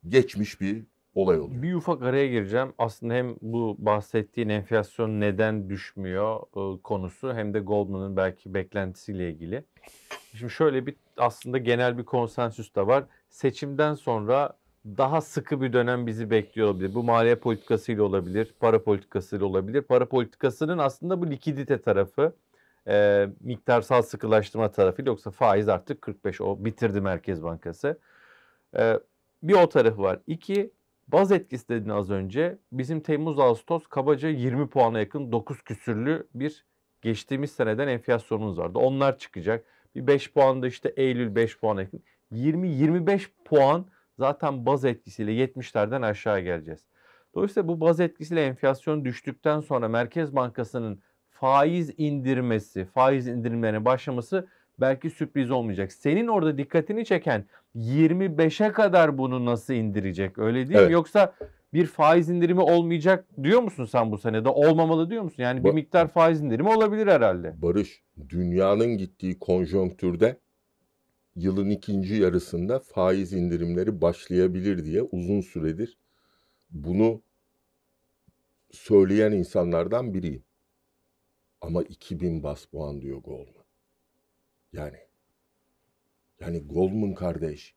geçmiş 0.09 0.61
bir 0.61 0.85
olay 1.15 1.41
oluyor. 1.41 1.63
Bir 1.63 1.75
ufak 1.75 2.03
araya 2.03 2.29
gireceğim. 2.29 2.73
Aslında 2.79 3.15
hem 3.15 3.37
bu 3.43 3.77
bahsettiğin 3.79 4.49
enflasyon 4.49 5.21
neden 5.21 5.71
düşmüyor 5.71 6.41
e, 6.57 6.83
konusu 6.83 7.35
hem 7.35 7.55
de 7.55 7.61
Goldman'ın 7.61 8.17
belki 8.17 8.55
beklentisiyle 8.55 9.31
ilgili. 9.31 9.65
Şimdi 10.35 10.53
şöyle 10.53 10.87
bir 10.87 10.97
aslında 11.17 11.59
genel 11.59 11.99
bir 11.99 12.05
konsensüs 12.05 12.75
de 12.75 12.87
var. 12.87 13.05
Seçimden 13.29 13.95
sonra 13.95 14.57
daha 14.87 15.21
sıkı 15.21 15.61
bir 15.61 15.73
dönem 15.73 16.07
bizi 16.07 16.31
bekliyor 16.31 16.69
olabilir. 16.69 16.95
Bu 16.95 17.03
maliye 17.03 17.35
politikasıyla 17.35 18.03
olabilir, 18.03 18.55
para 18.61 18.83
politikasıyla 18.83 19.47
olabilir. 19.47 19.83
Para 19.83 20.09
politikasının 20.09 20.79
aslında 20.79 21.21
bu 21.21 21.31
likidite 21.31 21.81
tarafı, 21.81 22.37
e, 22.89 23.27
miktarsal 23.41 24.03
sıkılaştırma 24.03 24.71
tarafı 24.71 25.03
yoksa 25.07 25.31
faiz 25.31 25.69
artık 25.69 26.03
45 26.03 26.41
o 26.41 26.65
bitirdi 26.65 27.01
Merkez 27.01 27.43
Bankası. 27.43 27.99
E, 28.77 29.01
bir 29.43 29.55
o 29.55 29.69
tarafı 29.69 30.03
var. 30.03 30.19
İki, 30.27 30.71
baz 31.09 31.33
etkisi 31.33 31.69
dedin 31.69 31.89
az 31.89 32.11
önce. 32.11 32.59
Bizim 32.73 33.01
Temmuz-Ağustos 33.01 33.87
kabaca 33.87 34.29
20 34.29 34.69
puana 34.69 34.99
yakın 34.99 35.33
9 35.33 35.63
küsürlü 35.63 36.29
bir 36.35 36.65
geçtiğimiz 37.03 37.53
seneden 37.53 37.89
enflasyonumuz 37.89 38.59
vardı. 38.59 38.79
Onlar 38.79 39.19
çıkacak. 39.19 39.65
Bir 39.95 40.07
5 40.07 40.33
puan 40.33 40.63
da 40.63 40.67
işte 40.67 40.89
Eylül 40.97 41.35
5 41.35 41.59
puana 41.59 41.81
yakın. 41.81 42.03
20-25 42.33 43.29
puan 43.45 43.87
zaten 44.19 44.67
baz 44.67 44.85
etkisiyle 44.85 45.33
70'lerden 45.33 46.03
aşağı 46.03 46.41
geleceğiz. 46.41 46.81
Dolayısıyla 47.35 47.69
bu 47.69 47.81
baz 47.81 48.01
etkisiyle 48.01 48.47
enflasyon 48.47 49.05
düştükten 49.05 49.61
sonra 49.61 49.89
Merkez 49.89 50.37
Bankası'nın 50.37 51.03
faiz 51.31 51.91
indirmesi, 51.99 52.85
faiz 52.85 53.29
indirimlerine 53.29 53.85
başlaması 53.85 54.49
belki 54.81 55.11
sürpriz 55.11 55.51
olmayacak. 55.51 55.93
Senin 55.93 56.27
orada 56.27 56.59
dikkatini 56.59 57.05
çeken 57.05 57.45
25'e 57.77 58.73
kadar 58.73 59.19
bunu 59.19 59.45
nasıl 59.45 59.75
indirecek 59.75 60.39
öyle 60.39 60.69
değil 60.69 60.79
Evet. 60.79 60.89
mi? 60.89 60.93
Yoksa 60.93 61.35
bir 61.73 61.87
faiz 61.87 62.29
indirimi 62.31 62.61
olmayacak 62.61 63.25
diyor 63.43 63.63
musun 63.63 63.85
sen 63.85 64.13
bu 64.13 64.19
senede? 64.19 64.49
Olmamalı 64.49 65.11
diyor 65.11 65.23
musun? 65.23 65.43
Yani 65.43 65.65
bir 65.65 65.69
Bu- 65.71 65.73
miktar 65.75 66.09
faiz 66.09 66.41
indirimi 66.41 66.69
olabilir 66.69 67.07
herhalde. 67.07 67.63
Barış, 67.63 68.03
dünyanın 68.29 68.99
gittiği 68.99 69.39
konjonktürde 69.39 70.39
yılın 71.37 71.71
ikinci 71.71 72.15
yarısında 72.15 72.79
faiz 72.79 73.33
indirimleri 73.33 74.01
başlayabilir 74.01 74.85
diye 74.85 75.03
uzun 75.03 75.41
süredir 75.41 75.99
bunu 76.71 77.23
söyleyen 78.71 79.33
insanlardan 79.33 80.15
biriyim. 80.15 80.45
Ama 81.61 81.83
2000 81.83 82.43
bas 82.43 82.65
puan 82.67 83.01
diyor 83.01 83.19
Goldman. 83.19 83.64
Yani 84.75 84.97
yani 86.41 86.67
Goldman 86.67 87.15
kardeş 87.15 87.75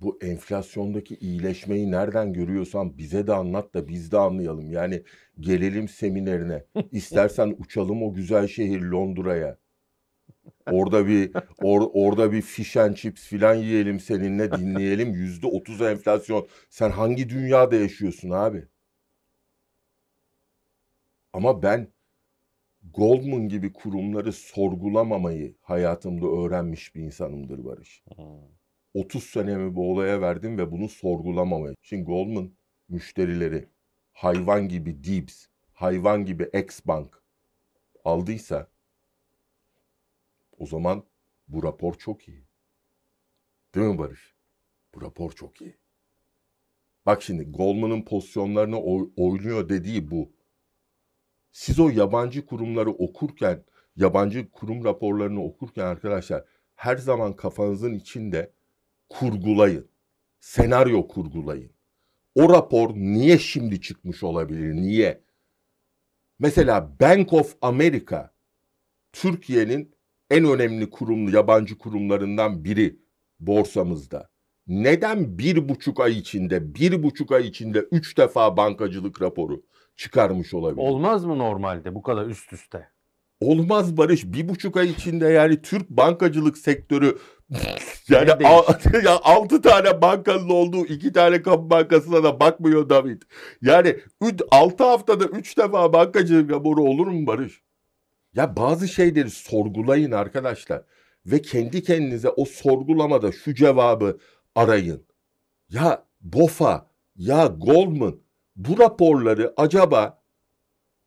bu 0.00 0.18
enflasyondaki 0.22 1.16
iyileşmeyi 1.16 1.90
nereden 1.90 2.32
görüyorsan 2.32 2.98
bize 2.98 3.26
de 3.26 3.32
anlat 3.34 3.74
da 3.74 3.88
biz 3.88 4.12
de 4.12 4.18
anlayalım. 4.18 4.70
Yani 4.70 5.02
gelelim 5.40 5.88
seminerine. 5.88 6.64
İstersen 6.92 7.56
uçalım 7.58 8.02
o 8.02 8.14
güzel 8.14 8.48
şehir 8.48 8.82
Londra'ya. 8.82 9.58
Orada 10.70 11.06
bir 11.06 11.32
or- 11.62 11.90
orada 11.94 12.32
bir 12.32 12.42
fish 12.42 12.76
and 12.76 12.94
chips 12.94 13.26
filan 13.26 13.54
yiyelim 13.54 14.00
seninle 14.00 14.52
dinleyelim. 14.52 15.14
Yüzde 15.14 15.46
otuz 15.46 15.80
enflasyon. 15.80 16.48
Sen 16.70 16.90
hangi 16.90 17.28
dünyada 17.28 17.76
yaşıyorsun 17.76 18.30
abi? 18.30 18.64
Ama 21.32 21.62
ben 21.62 21.88
Goldman 22.90 23.48
gibi 23.48 23.72
kurumları 23.72 24.32
sorgulamamayı 24.32 25.54
hayatımda 25.62 26.26
öğrenmiş 26.26 26.94
bir 26.94 27.00
insanımdır 27.02 27.64
Barış. 27.64 28.04
30 28.94 29.24
senemi 29.24 29.76
bu 29.76 29.92
olaya 29.92 30.20
verdim 30.20 30.58
ve 30.58 30.70
bunu 30.72 30.88
sorgulamamayı. 30.88 31.74
Şimdi 31.82 32.02
Goldman 32.04 32.52
müşterileri 32.88 33.68
hayvan 34.12 34.68
gibi 34.68 35.04
Dibs, 35.04 35.46
hayvan 35.72 36.24
gibi 36.24 36.42
X-Bank 36.44 37.22
aldıysa 38.04 38.68
o 40.58 40.66
zaman 40.66 41.04
bu 41.48 41.62
rapor 41.62 41.94
çok 41.94 42.28
iyi. 42.28 42.44
Değil 43.74 43.86
mi 43.86 43.98
Barış? 43.98 44.34
Bu 44.94 45.02
rapor 45.02 45.32
çok 45.32 45.60
iyi. 45.60 45.76
Bak 47.06 47.22
şimdi 47.22 47.44
Goldman'ın 47.50 48.02
pozisyonlarını 48.02 48.80
oy- 48.80 49.10
oynuyor 49.16 49.68
dediği 49.68 50.10
bu. 50.10 50.32
Siz 51.52 51.80
o 51.80 51.90
yabancı 51.90 52.46
kurumları 52.46 52.90
okurken 52.90 53.64
yabancı 53.96 54.50
kurum 54.50 54.84
raporlarını 54.84 55.44
okurken 55.44 55.86
arkadaşlar 55.86 56.44
her 56.74 56.96
zaman 56.96 57.32
kafanızın 57.32 57.94
içinde 57.94 58.52
kurgulayın. 59.08 59.88
Senaryo 60.40 61.08
kurgulayın. 61.08 61.72
O 62.34 62.48
rapor 62.48 62.94
niye 62.94 63.38
şimdi 63.38 63.80
çıkmış 63.80 64.22
olabilir? 64.22 64.72
Niye? 64.74 65.24
Mesela 66.38 67.00
Bank 67.00 67.32
of 67.32 67.56
America 67.62 68.32
Türkiye'nin 69.12 69.94
en 70.30 70.44
önemli 70.44 70.90
kurumlu 70.90 71.36
yabancı 71.36 71.78
kurumlarından 71.78 72.64
biri 72.64 73.00
borsamızda. 73.40 74.31
Neden 74.66 75.38
bir 75.38 75.68
buçuk 75.68 76.00
ay 76.00 76.18
içinde, 76.18 76.74
bir 76.74 77.02
buçuk 77.02 77.32
ay 77.32 77.46
içinde 77.46 77.78
üç 77.78 78.18
defa 78.18 78.56
bankacılık 78.56 79.22
raporu 79.22 79.62
çıkarmış 79.96 80.54
olabilir? 80.54 80.82
Olmaz 80.82 81.24
mı 81.24 81.38
normalde 81.38 81.94
bu 81.94 82.02
kadar 82.02 82.26
üst 82.26 82.52
üste? 82.52 82.88
Olmaz 83.40 83.96
Barış. 83.96 84.24
Bir 84.24 84.48
buçuk 84.48 84.76
ay 84.76 84.90
içinde 84.90 85.28
yani 85.28 85.62
Türk 85.62 85.90
bankacılık 85.90 86.58
sektörü 86.58 87.18
yani 88.08 88.28
ya 89.04 89.20
altı 89.22 89.62
tane 89.62 90.02
bankanın 90.02 90.48
olduğu 90.48 90.86
iki 90.86 91.12
tane 91.12 91.42
kamu 91.42 91.70
bankasına 91.70 92.24
da 92.24 92.40
bakmıyor 92.40 92.88
David. 92.88 93.22
Yani 93.62 93.96
altı 94.50 94.84
haftada 94.84 95.24
üç 95.24 95.58
defa 95.58 95.92
bankacılık 95.92 96.50
raporu 96.50 96.82
olur 96.82 97.06
mu 97.06 97.26
Barış? 97.26 97.62
Ya 98.34 98.56
bazı 98.56 98.88
şeyleri 98.88 99.30
sorgulayın 99.30 100.12
arkadaşlar. 100.12 100.82
Ve 101.26 101.42
kendi 101.42 101.82
kendinize 101.82 102.28
o 102.28 102.44
sorgulamada 102.44 103.32
şu 103.32 103.54
cevabı 103.54 104.18
arayın. 104.54 105.06
Ya 105.68 106.06
BOFA, 106.20 106.90
ya 107.16 107.46
Goldman 107.46 108.20
bu 108.56 108.78
raporları 108.78 109.54
acaba 109.56 110.22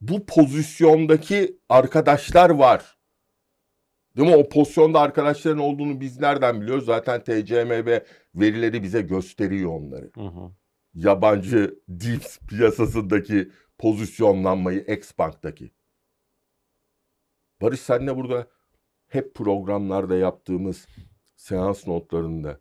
bu 0.01 0.25
pozisyondaki 0.25 1.59
arkadaşlar 1.69 2.49
var. 2.49 2.97
Değil 4.17 4.29
mi? 4.29 4.35
O 4.35 4.49
pozisyonda 4.49 4.99
arkadaşların 4.99 5.59
olduğunu 5.59 6.01
biz 6.01 6.19
nereden 6.19 6.61
biliyoruz? 6.61 6.85
Zaten 6.85 7.23
TCMB 7.23 8.01
verileri 8.35 8.83
bize 8.83 9.01
gösteriyor 9.01 9.71
onları. 9.71 10.11
Hı 10.15 10.21
hı. 10.21 10.51
Yabancı 10.93 11.79
DIPS 11.99 12.39
piyasasındaki 12.39 13.51
pozisyonlanmayı 13.77 14.79
X-Bank'taki. 14.79 15.71
Barış 17.61 17.79
senle 17.79 18.15
burada 18.15 18.47
hep 19.07 19.35
programlarda 19.35 20.15
yaptığımız 20.15 20.87
seans 21.35 21.87
notlarında 21.87 22.59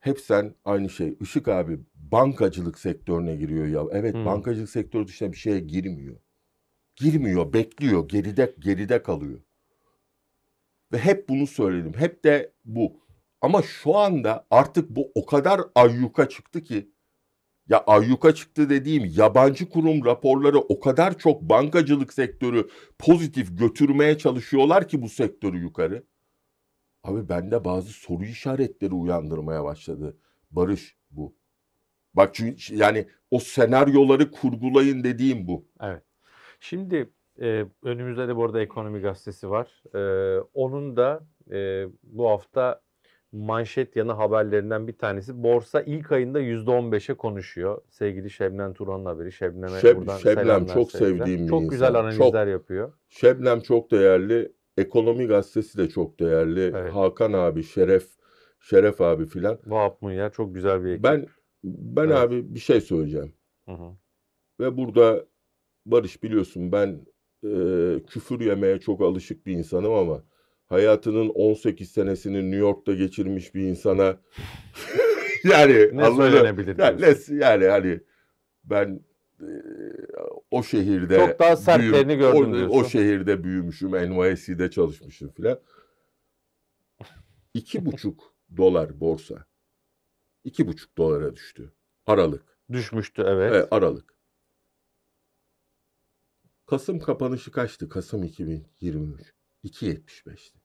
hep 0.00 0.20
sen 0.20 0.54
aynı 0.64 0.90
şey. 0.90 1.16
Işık 1.20 1.48
abi 1.48 1.78
bankacılık 1.94 2.78
sektörüne 2.78 3.36
giriyor 3.36 3.66
ya. 3.66 3.82
Evet 3.92 4.14
Hı. 4.14 4.24
bankacılık 4.24 4.70
sektörü 4.70 5.06
dışında 5.06 5.32
bir 5.32 5.36
şeye 5.36 5.60
girmiyor. 5.60 6.16
Girmiyor, 6.96 7.52
bekliyor, 7.52 8.08
geride 8.08 8.54
geride 8.58 9.02
kalıyor. 9.02 9.40
Ve 10.92 10.98
hep 10.98 11.28
bunu 11.28 11.46
söyledim. 11.46 11.92
Hep 11.96 12.24
de 12.24 12.52
bu. 12.64 13.00
Ama 13.40 13.62
şu 13.62 13.96
anda 13.96 14.46
artık 14.50 14.90
bu 14.90 15.12
o 15.14 15.26
kadar 15.26 15.60
ayyuka 15.74 16.28
çıktı 16.28 16.62
ki 16.62 16.90
ya 17.68 17.84
ayyuka 17.86 18.34
çıktı 18.34 18.70
dediğim 18.70 19.12
yabancı 19.16 19.68
kurum 19.68 20.04
raporları 20.04 20.58
o 20.58 20.80
kadar 20.80 21.18
çok 21.18 21.42
bankacılık 21.42 22.12
sektörü 22.12 22.68
pozitif 22.98 23.58
götürmeye 23.58 24.18
çalışıyorlar 24.18 24.88
ki 24.88 25.02
bu 25.02 25.08
sektörü 25.08 25.58
yukarı. 25.58 26.04
Abi 27.04 27.28
bende 27.28 27.64
bazı 27.64 27.88
soru 27.92 28.24
işaretleri 28.24 28.94
uyandırmaya 28.94 29.64
başladı. 29.64 30.16
Barış 30.50 30.96
bu. 31.10 31.34
Bak 32.14 32.34
çünkü 32.34 32.74
yani 32.76 33.06
o 33.30 33.38
senaryoları 33.38 34.30
kurgulayın 34.30 35.04
dediğim 35.04 35.46
bu. 35.46 35.64
Evet. 35.80 36.02
Şimdi 36.60 37.10
e, 37.40 37.64
önümüzde 37.82 38.28
de 38.28 38.36
bu 38.36 38.44
arada 38.44 38.60
Ekonomi 38.60 39.00
Gazetesi 39.00 39.50
var. 39.50 39.82
E, 39.94 40.00
onun 40.54 40.96
da 40.96 41.26
e, 41.50 41.86
bu 42.02 42.28
hafta 42.28 42.80
manşet 43.32 43.96
yanı 43.96 44.12
haberlerinden 44.12 44.86
bir 44.88 44.98
tanesi. 44.98 45.42
Borsa 45.42 45.80
ilk 45.82 46.12
ayında 46.12 46.40
%15'e 46.40 47.14
konuşuyor. 47.14 47.82
Sevgili 47.88 48.30
Şebnem 48.30 48.74
Turan'ın 48.74 49.04
haberi. 49.04 49.32
Şebnem'e 49.32 49.78
Şeb- 49.78 49.96
buradan 49.96 50.18
Şebnem 50.18 50.66
çok 50.66 50.92
sevdiğim 50.92 51.44
bir 51.44 51.48
Çok 51.48 51.60
insan. 51.62 51.70
güzel 51.70 51.94
analizler 51.94 52.44
Çok. 52.44 52.48
yapıyor. 52.52 52.92
Şebnem 53.08 53.60
çok 53.60 53.90
değerli. 53.90 54.52
Ekonomi 54.80 55.26
gazetesi 55.26 55.78
de 55.78 55.88
çok 55.88 56.20
değerli. 56.20 56.60
Evet. 56.60 56.94
Hakan 56.94 57.32
abi, 57.32 57.62
Şeref, 57.62 58.08
Şeref 58.60 59.00
abi 59.00 59.26
filan. 59.26 59.58
Vahap 59.66 60.02
Munyer 60.02 60.32
çok 60.32 60.54
güzel 60.54 60.84
bir 60.84 60.90
ekip. 60.90 61.04
Ben 61.04 61.26
ben 61.64 62.04
Evet. 62.04 62.16
abi 62.16 62.54
bir 62.54 62.60
şey 62.60 62.80
söyleyeceğim. 62.80 63.32
Hı 63.64 63.72
hı. 63.72 63.96
Ve 64.60 64.76
burada 64.76 65.24
Barış 65.86 66.22
biliyorsun 66.22 66.72
ben 66.72 67.06
e, 67.44 67.50
küfür 68.06 68.40
yemeye 68.40 68.78
çok 68.80 69.00
alışık 69.00 69.46
bir 69.46 69.52
insanım 69.52 69.92
ama 69.92 70.24
hayatının 70.66 71.28
18 71.28 71.90
senesini 71.90 72.36
New 72.42 72.56
York'ta 72.56 72.94
geçirmiş 72.94 73.54
bir 73.54 73.62
insana 73.62 74.16
yani 75.44 75.90
Ne 75.92 76.04
anladın? 76.04 76.30
söylenebilir 76.30 76.78
Yani, 76.78 77.00
yani 77.42 77.66
hani 77.66 78.00
ben 78.64 79.00
o 80.50 80.62
şehirde 80.62 81.16
Çok 81.26 81.38
daha 81.38 81.56
sertlerini 81.56 82.08
büyüm- 82.08 82.18
gördüm 82.20 82.50
o, 82.52 82.54
diyorsun. 82.56 82.78
o 82.80 82.84
şehirde 82.84 83.44
büyümüşüm, 83.44 83.92
NYS'de 83.92 84.70
çalışmışım 84.70 85.32
filan. 85.32 85.60
İki 87.54 87.84
buçuk 87.86 88.34
dolar 88.56 89.00
borsa. 89.00 89.46
İki 90.44 90.66
buçuk 90.66 90.98
dolara 90.98 91.36
düştü. 91.36 91.72
Aralık. 92.06 92.58
Düşmüştü 92.72 93.22
evet. 93.26 93.52
Evet, 93.54 93.68
Aralık. 93.70 94.14
Kasım 96.66 96.98
kapanışı 97.00 97.50
kaçtı? 97.52 97.88
Kasım 97.88 98.22
2023. 98.24 99.34
2.75'ti. 99.64 100.58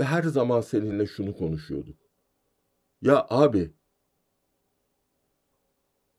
Ve 0.00 0.04
her 0.04 0.22
zaman 0.22 0.60
seninle 0.60 1.06
şunu 1.06 1.36
konuşuyorduk. 1.36 1.98
Ya 3.02 3.26
abi 3.30 3.74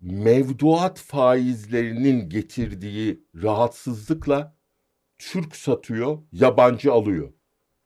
mevduat 0.01 0.99
faizlerinin 0.99 2.29
getirdiği 2.29 3.25
rahatsızlıkla 3.35 4.57
Türk 5.17 5.55
satıyor, 5.55 6.19
yabancı 6.31 6.93
alıyor. 6.93 7.33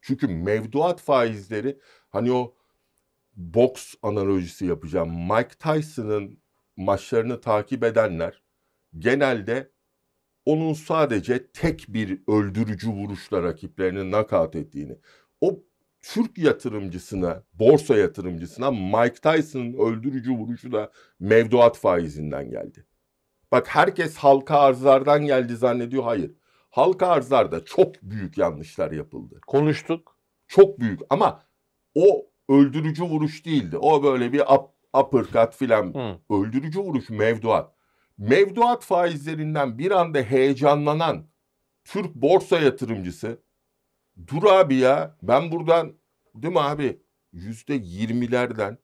Çünkü 0.02 0.28
mevduat 0.28 1.02
faizleri 1.02 1.80
hani 2.10 2.32
o 2.32 2.56
boks 3.36 3.94
analojisi 4.02 4.66
yapacağım. 4.66 5.10
Mike 5.10 5.56
Tyson'ın 5.60 6.40
maçlarını 6.78 7.42
takip 7.42 7.84
edenler 7.84 8.44
genelde 9.00 9.72
onun 10.46 10.74
sadece 10.74 11.48
tek 11.52 11.86
bir 11.90 12.22
öldürücü 12.28 12.90
vuruşla 12.90 13.44
rakiplerini 13.44 14.12
knockout 14.12 14.56
ettiğini. 14.56 14.98
O 15.42 15.64
Türk 16.14 16.38
yatırımcısına, 16.38 17.44
borsa 17.54 17.98
yatırımcısına 17.98 18.72
Mike 18.72 19.16
Tyson'ın 19.22 19.74
öldürücü 19.74 20.32
vuruşu 20.32 20.72
da 20.72 20.92
mevduat 21.20 21.78
faizinden 21.78 22.50
geldi. 22.50 22.86
Bak 23.52 23.68
herkes 23.68 24.16
halka 24.18 24.60
arzlardan 24.60 25.26
geldi 25.26 25.56
zannediyor. 25.56 26.04
Hayır. 26.04 26.32
Halka 26.70 27.08
arzlarda 27.08 27.66
çok 27.66 28.02
büyük 28.02 28.38
yanlışlar 28.38 28.92
yapıldı. 28.92 29.42
Konuştuk. 29.48 30.18
Çok 30.48 30.80
büyük 30.80 31.00
ama 31.10 31.44
o 31.96 32.26
öldürücü 32.50 33.04
vuruş 33.04 33.46
değildi. 33.46 33.78
O 33.78 34.04
böyle 34.04 34.34
bir 34.34 34.40
up, 34.40 34.70
uppercut 34.94 35.56
filan 35.56 35.94
öldürücü 36.30 36.80
vuruş 36.80 37.10
mevduat. 37.10 37.76
Mevduat 38.18 38.84
faizlerinden 38.84 39.78
bir 39.78 39.92
anda 39.92 40.20
heyecanlanan 40.20 41.28
Türk 41.86 42.16
borsa 42.16 42.60
yatırımcısı 42.60 43.45
dur 44.28 44.44
abi 44.44 44.76
ya 44.76 45.18
ben 45.22 45.52
buradan 45.52 45.94
değil 46.36 46.54
mi 46.54 46.60
abi 46.60 47.02
yüzde 47.32 47.74
yirmilerden 47.74 48.78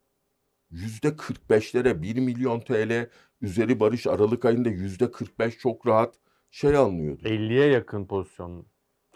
yüzde 0.71 1.15
kırk 1.15 1.49
beşlere 1.49 2.01
1 2.01 2.19
milyon 2.19 2.59
TL 2.59 3.09
üzeri 3.41 3.79
barış 3.79 4.07
Aralık 4.07 4.45
ayında 4.45 4.69
yüzde 4.69 5.11
45 5.11 5.57
çok 5.57 5.87
rahat 5.87 6.15
şey 6.51 6.75
alınıyordu. 6.75 7.27
50'ye 7.27 7.67
yakın 7.67 8.05
pozisyon 8.05 8.65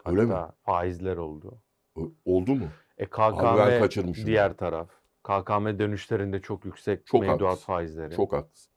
Öyle 0.04 0.24
mi? 0.24 0.34
faizler 0.64 1.16
oldu. 1.16 1.62
Ö- 1.96 2.00
Oldu 2.24 2.54
mu? 2.54 2.68
E 2.98 3.04
Abi 3.04 3.58
ben 3.58 3.88
KKM 3.88 4.26
diğer 4.26 4.56
taraf. 4.56 4.90
KKM 5.22 5.78
dönüşlerinde 5.78 6.42
çok 6.42 6.64
yüksek 6.64 7.06
Çok 7.06 7.20
mevduat 7.20 7.40
haklısın. 7.50 7.66
faizleri. 7.66 8.16
Çok 8.16 8.32
haklısın. 8.32 8.72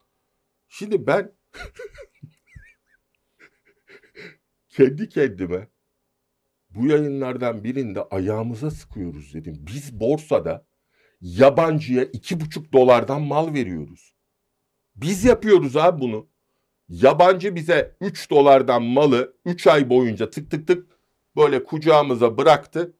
Şimdi 0.67 1.07
ben 1.07 1.31
kendi 4.69 5.09
kendime 5.09 5.67
bu 6.79 6.87
yayınlardan 6.87 7.63
birinde 7.63 8.03
ayağımıza 8.03 8.71
sıkıyoruz 8.71 9.33
dedim. 9.33 9.57
Biz 9.59 9.99
borsada 9.99 10.65
yabancıya 11.21 12.03
iki 12.03 12.39
buçuk 12.39 12.73
dolardan 12.73 13.21
mal 13.21 13.53
veriyoruz. 13.53 14.13
Biz 14.95 15.25
yapıyoruz 15.25 15.77
abi 15.77 16.01
bunu. 16.01 16.27
Yabancı 16.89 17.55
bize 17.55 17.97
3 18.01 18.29
dolardan 18.29 18.83
malı 18.83 19.33
3 19.45 19.67
ay 19.67 19.89
boyunca 19.89 20.29
tık 20.29 20.51
tık 20.51 20.67
tık 20.67 20.99
böyle 21.35 21.63
kucağımıza 21.63 22.37
bıraktı. 22.37 22.97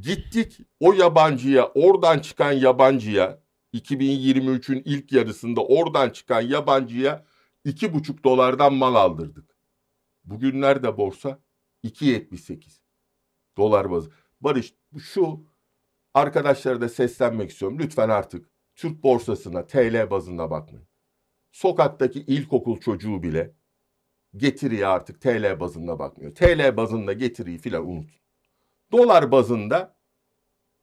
Gittik 0.00 0.58
o 0.80 0.92
yabancıya 0.92 1.66
oradan 1.66 2.18
çıkan 2.18 2.52
yabancıya 2.52 3.42
2023'ün 3.74 4.82
ilk 4.84 5.12
yarısında 5.12 5.64
oradan 5.64 6.10
çıkan 6.10 6.40
yabancıya 6.40 7.24
iki 7.64 7.94
buçuk 7.94 8.24
dolardan 8.24 8.74
mal 8.74 8.94
aldırdık. 8.94 9.56
Bugün 10.24 10.60
nerede 10.60 10.96
borsa? 10.96 11.45
2.78. 11.86 12.80
Dolar 13.56 13.90
bazı. 13.90 14.10
Barış 14.40 14.74
şu 14.98 15.44
arkadaşlara 16.14 16.80
da 16.80 16.88
seslenmek 16.88 17.50
istiyorum. 17.50 17.78
Lütfen 17.78 18.08
artık 18.08 18.50
Türk 18.76 19.02
borsasına 19.02 19.66
TL 19.66 20.10
bazında 20.10 20.50
bakmayın. 20.50 20.88
Sokaktaki 21.52 22.20
ilkokul 22.20 22.80
çocuğu 22.80 23.22
bile 23.22 23.54
getiriye 24.36 24.86
artık 24.86 25.20
TL 25.20 25.60
bazında 25.60 25.98
bakmıyor. 25.98 26.34
TL 26.34 26.76
bazında 26.76 27.12
getiriyi 27.12 27.58
filan 27.58 27.88
unut. 27.88 28.10
Dolar 28.92 29.32
bazında 29.32 29.96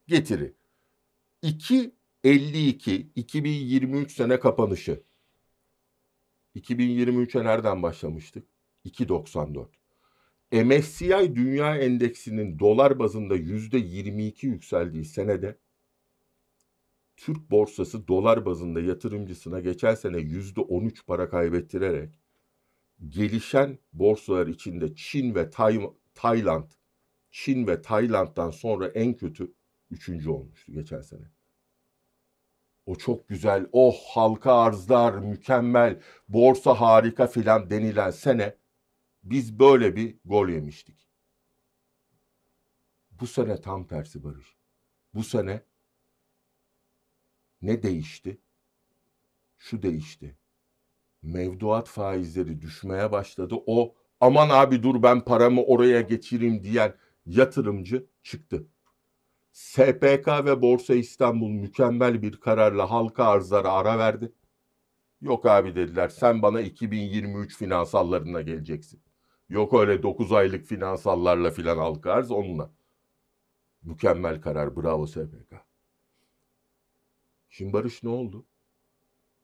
getiri. 0.08 0.54
2.52 1.44 3.08
2023 3.16 4.16
sene 4.16 4.39
kapanışı. 4.39 5.04
2023'e 6.56 7.44
nereden 7.44 7.84
başlamıştık? 7.84 8.48
2.94. 8.86 9.83
MSCI 10.54 11.36
Dünya 11.36 11.78
Endeksinin 11.78 12.60
dolar 12.60 13.00
bazında 13.00 13.38
%22 13.38 14.46
yükseldiği 14.46 15.06
senede 15.06 15.58
Türk 17.18 17.52
borsası 17.52 18.08
dolar 18.08 18.46
bazında 18.46 18.82
yatırımcısına 18.82 19.60
geçen 19.60 19.96
sene 19.96 20.18
%13 20.18 21.06
para 21.06 21.30
kaybettirerek 21.30 22.20
gelişen 23.10 23.78
borsalar 23.94 24.48
içinde 24.48 24.96
Çin 24.96 25.36
ve 25.36 25.50
Tay 25.50 25.82
Tayland, 26.16 26.72
Çin 27.32 27.68
ve 27.68 27.82
Tayland'dan 27.82 28.52
sonra 28.52 28.88
en 28.88 29.13
kötü 29.13 29.54
üçüncü 29.92 30.30
olmuştu 30.30 30.72
geçen 30.72 31.02
sene. 31.02 31.26
O 32.86 32.96
çok 32.96 33.28
güzel, 33.28 33.68
oh 33.72 33.96
halka 34.06 34.54
arzlar 34.54 35.13
mükemmel, 35.13 36.00
borsa 36.28 36.74
harika 36.74 37.28
filan 37.28 37.70
denilen 37.70 38.12
sene 38.12 38.62
biz 39.24 39.60
böyle 39.60 39.96
bir 39.96 40.18
gol 40.26 40.50
yemiştik. 40.50 41.08
Bu 43.12 43.28
sene 43.28 43.62
tam 43.62 43.88
tersi 43.88 44.24
Barış. 44.24 44.58
Bu 45.14 45.24
sene 45.24 45.64
ne 47.62 47.84
değişti? 47.84 48.42
Şu 49.58 49.82
değişti. 49.82 50.38
Mevduat 51.22 51.88
faizleri 51.90 52.62
düşmeye 52.62 53.12
başladı. 53.12 53.56
O 53.66 53.96
aman 54.20 54.50
abi 54.50 54.84
dur 54.84 55.04
ben 55.04 55.26
paramı 55.26 55.64
oraya 55.64 56.02
geçireyim 56.02 56.64
diyen 56.64 56.96
yatırımcı 57.26 58.08
çıktı. 58.24 58.68
SPK 59.52 60.28
ve 60.28 60.62
Borsa 60.62 60.96
İstanbul 60.96 61.50
mükemmel 61.50 62.22
bir 62.22 62.40
kararla 62.40 62.92
halka 62.92 63.24
arzlara 63.26 63.72
ara 63.72 63.98
verdi. 63.98 64.32
Yok 65.22 65.46
abi 65.46 65.76
dediler 65.76 66.10
sen 66.10 66.42
bana 66.42 66.62
2023 66.62 67.58
finansallarına 67.58 68.42
geleceksin. 68.42 69.02
Yok 69.54 69.74
öyle 69.74 70.04
9 70.04 70.32
aylık 70.32 70.66
finansallarla 70.66 71.52
filan 71.52 71.78
halka 71.78 72.12
arz 72.12 72.32
onunla. 72.32 72.72
Mükemmel 73.84 74.42
karar 74.42 74.76
bravo 74.76 75.08
SPK. 75.08 75.54
Şimdi 77.50 77.74
Barış 77.74 78.04
ne 78.04 78.10
oldu? 78.10 78.46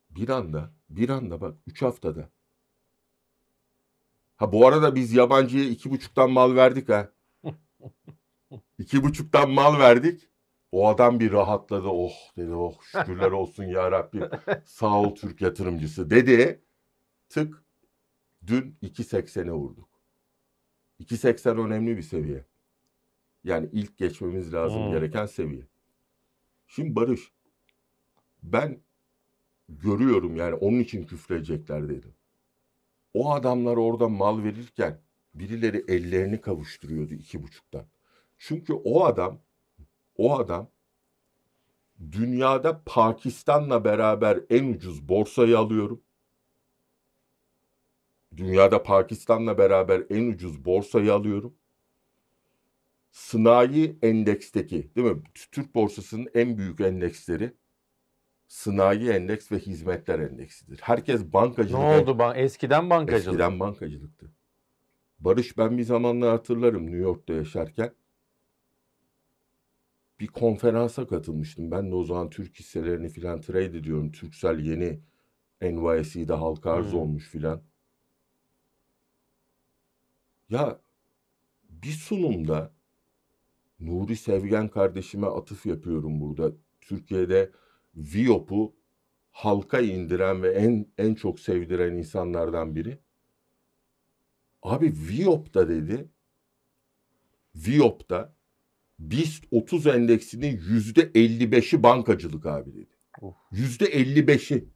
Bir 0.10 0.30
anda, 0.30 0.74
bir 0.90 1.10
anda 1.10 1.42
bak 1.42 1.58
3 1.68 1.82
haftada. 1.82 2.30
Ha 4.36 4.54
bu 4.54 4.68
arada 4.68 4.96
biz 4.96 5.14
yabancıya 5.14 5.64
iki 5.66 5.92
buçuktan 5.92 6.32
mal 6.32 6.56
verdik 6.56 6.90
ha. 6.90 7.12
İki 8.80 9.04
buçuktan 9.04 9.52
mal 9.52 9.80
verdik. 9.80 10.30
O 10.72 10.88
adam 10.88 11.20
bir 11.20 11.32
rahatladı. 11.32 11.88
Oh 11.88 12.36
dedi 12.38 12.54
oh 12.54 12.82
şükürler 12.82 13.32
olsun 13.32 13.64
ya 13.64 13.92
Rabbim. 13.92 14.30
Sağ 14.66 15.02
ol 15.02 15.16
Türk 15.16 15.42
yatırımcısı 15.42 16.10
dedi. 16.10 16.64
Tık 17.30 17.64
dün 18.48 18.78
2.80'e 18.84 19.52
vurduk. 19.52 19.89
2.80 21.00 21.58
önemli 21.68 21.98
bir 21.98 22.02
seviye. 22.02 22.46
Yani 23.44 23.70
ilk 23.74 23.98
geçmemiz 23.98 24.54
lazım 24.54 24.84
Hmm. 24.84 24.92
gereken 24.92 25.26
seviye. 25.26 25.68
Şimdi 26.68 26.96
Barış 26.96 27.32
ben 28.44 28.82
görüyorum 29.70 30.36
yani 30.36 30.56
onun 30.56 30.80
için 30.80 31.04
küfredecekler 31.04 31.90
dedim. 31.90 32.16
O 33.14 33.32
adamlar 33.34 33.78
orada 33.78 34.10
mal 34.10 34.44
verirken 34.44 35.02
birileri 35.34 35.86
ellerini 35.88 36.42
kavuşturuyordu 36.42 37.14
iki 37.14 37.44
buçuktan. 37.44 37.86
Çünkü 38.38 38.74
o 38.74 39.06
adam 39.06 39.42
o 40.18 40.40
adam 40.40 40.72
dünyada 42.12 42.82
Pakistan'la 42.86 43.84
beraber 43.86 44.40
en 44.50 44.74
ucuz 44.74 45.10
borsayı 45.10 45.58
alıyorum. 45.58 46.02
Dünyada 48.40 48.84
Pakistan'la 48.84 49.58
beraber 49.58 50.04
en 50.10 50.28
ucuz 50.32 50.66
borsayı 50.66 51.14
alıyorum. 51.14 51.56
Sınai 53.12 53.98
endeksteki 54.02 54.96
değil 54.96 55.08
mi? 55.08 55.22
Türk 55.52 55.76
borsasının 55.76 56.30
en 56.34 56.58
büyük 56.58 56.82
endeksleri 56.82 57.54
sınai 58.48 59.10
endeks 59.10 59.52
ve 59.52 59.60
hizmetler 59.60 60.20
endeksidir. 60.20 60.80
Herkes 60.82 61.22
Ne 61.22 61.34
bankacılık 61.34 61.84
oldu? 61.84 62.20
Ban 62.20 62.36
Eskiden 62.38 62.90
bankacılık. 62.90 63.28
Eskiden 63.28 63.60
bankacılıktı. 63.60 64.32
Barış 65.20 65.58
ben 65.58 65.78
bir 65.78 65.84
zamanlar 65.84 66.30
hatırlarım 66.30 66.86
New 66.86 66.98
York'ta 66.98 67.34
yaşarken. 67.34 67.94
Bir 70.20 70.28
konferansa 70.28 71.08
katılmıştım. 71.08 71.72
Ben 71.72 71.92
de 71.92 71.96
o 71.96 72.04
zaman 72.04 72.30
Türk 72.30 72.60
hisselerini 72.60 73.10
filan 73.10 73.42
trade 73.42 73.66
ediyorum. 73.78 74.12
Türksel 74.12 74.60
yeni 74.60 75.00
NYSE'de 75.62 76.34
halka 76.34 76.72
arz 76.72 76.94
Hmm. 76.94 77.00
olmuş 77.00 77.30
filan. 77.30 77.62
Ya 80.50 80.82
bir 81.70 81.92
sunumda 81.92 82.74
Nuri 83.80 84.16
Sevgen 84.16 84.68
kardeşime 84.68 85.28
atıf 85.28 85.66
yapıyorum 85.66 86.22
burada. 86.22 86.52
Türkiye'de 86.82 87.52
Viyop'u 87.96 88.76
halka 89.32 89.80
indiren 89.80 90.44
ve 90.44 90.52
en 90.52 90.88
en 90.98 91.16
çok 91.16 91.40
sevdiren 91.40 91.96
insanlardan 91.96 92.76
biri. 92.76 93.00
Abi 94.62 94.94
Viyop'ta 95.10 95.70
dedi. 95.70 96.10
Viyop'ta 97.56 98.36
BIST 99.00 99.46
30 99.52 99.88
endeksinin 99.88 100.58
yüzde 100.58 101.02
55'i 101.02 101.84
bankacılık 101.84 102.46
abi 102.46 102.74
dedi. 102.74 102.96
Yüzde 103.52 103.86
55'i. 103.86 104.70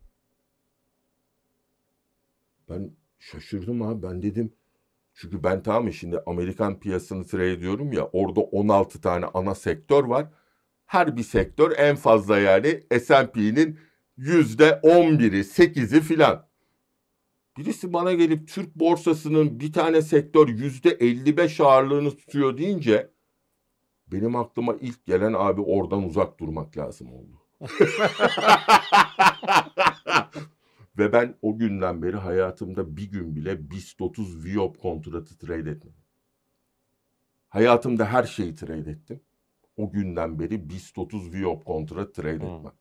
Ben 2.69 2.91
şaşırdım 3.19 3.81
abi. 3.81 4.03
Ben 4.03 4.21
dedim 4.21 4.53
çünkü 5.13 5.43
ben 5.43 5.63
tamam 5.63 5.93
şimdi 5.93 6.19
Amerikan 6.26 6.80
piyasasını 6.80 7.26
trade 7.28 7.52
ediyorum 7.52 7.93
ya 7.93 8.10
orada 8.13 8.39
16 8.39 9.02
tane 9.02 9.26
ana 9.26 9.56
sektör 9.56 10.04
var. 10.04 10.28
Her 10.86 11.17
bir 11.17 11.23
sektör 11.23 11.73
en 11.78 11.95
fazla 11.95 12.39
yani 12.39 12.84
S&P'nin 12.99 13.80
yüzde 14.17 14.80
11'i 14.84 15.39
8'i 15.39 16.02
filan. 16.02 16.47
Birisi 17.58 17.93
bana 17.93 18.13
gelip 18.13 18.47
Türk 18.47 18.76
borsasının 18.76 19.60
bir 19.60 19.73
tane 19.73 20.02
sektör 20.02 20.47
yüzde 20.47 20.89
55 20.89 21.60
ağırlığını 21.60 22.17
tutuyor 22.17 22.58
deyince 22.58 23.12
benim 24.08 24.36
aklıma 24.36 24.76
ilk 24.82 25.06
gelen 25.06 25.34
abi 25.34 25.62
oradan 25.62 26.04
uzak 26.04 26.39
durmak 26.39 26.78
lazım 26.78 27.08
oldu. 27.13 27.41
Ve 30.97 31.13
ben 31.13 31.38
o 31.41 31.58
günden 31.58 32.01
beri 32.03 32.17
hayatımda 32.17 32.97
bir 32.97 33.12
gün 33.12 33.36
bile 33.36 33.71
BIST 33.71 34.01
30 34.01 34.45
Viop 34.45 34.79
kontratı 34.82 35.38
trade 35.38 35.69
etmedim. 35.71 36.03
Hayatımda 37.49 38.06
her 38.06 38.23
şeyi 38.23 38.56
trade 38.56 38.91
ettim. 38.91 39.21
O 39.77 39.91
günden 39.91 40.39
beri 40.39 40.69
BIST 40.69 40.97
30 40.97 41.34
Viop 41.34 41.65
kontratı 41.65 42.21
trade 42.21 42.39
Hmm. 42.45 42.56
etmem. 42.58 42.73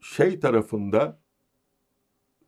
Şey 0.00 0.40
tarafında 0.40 1.20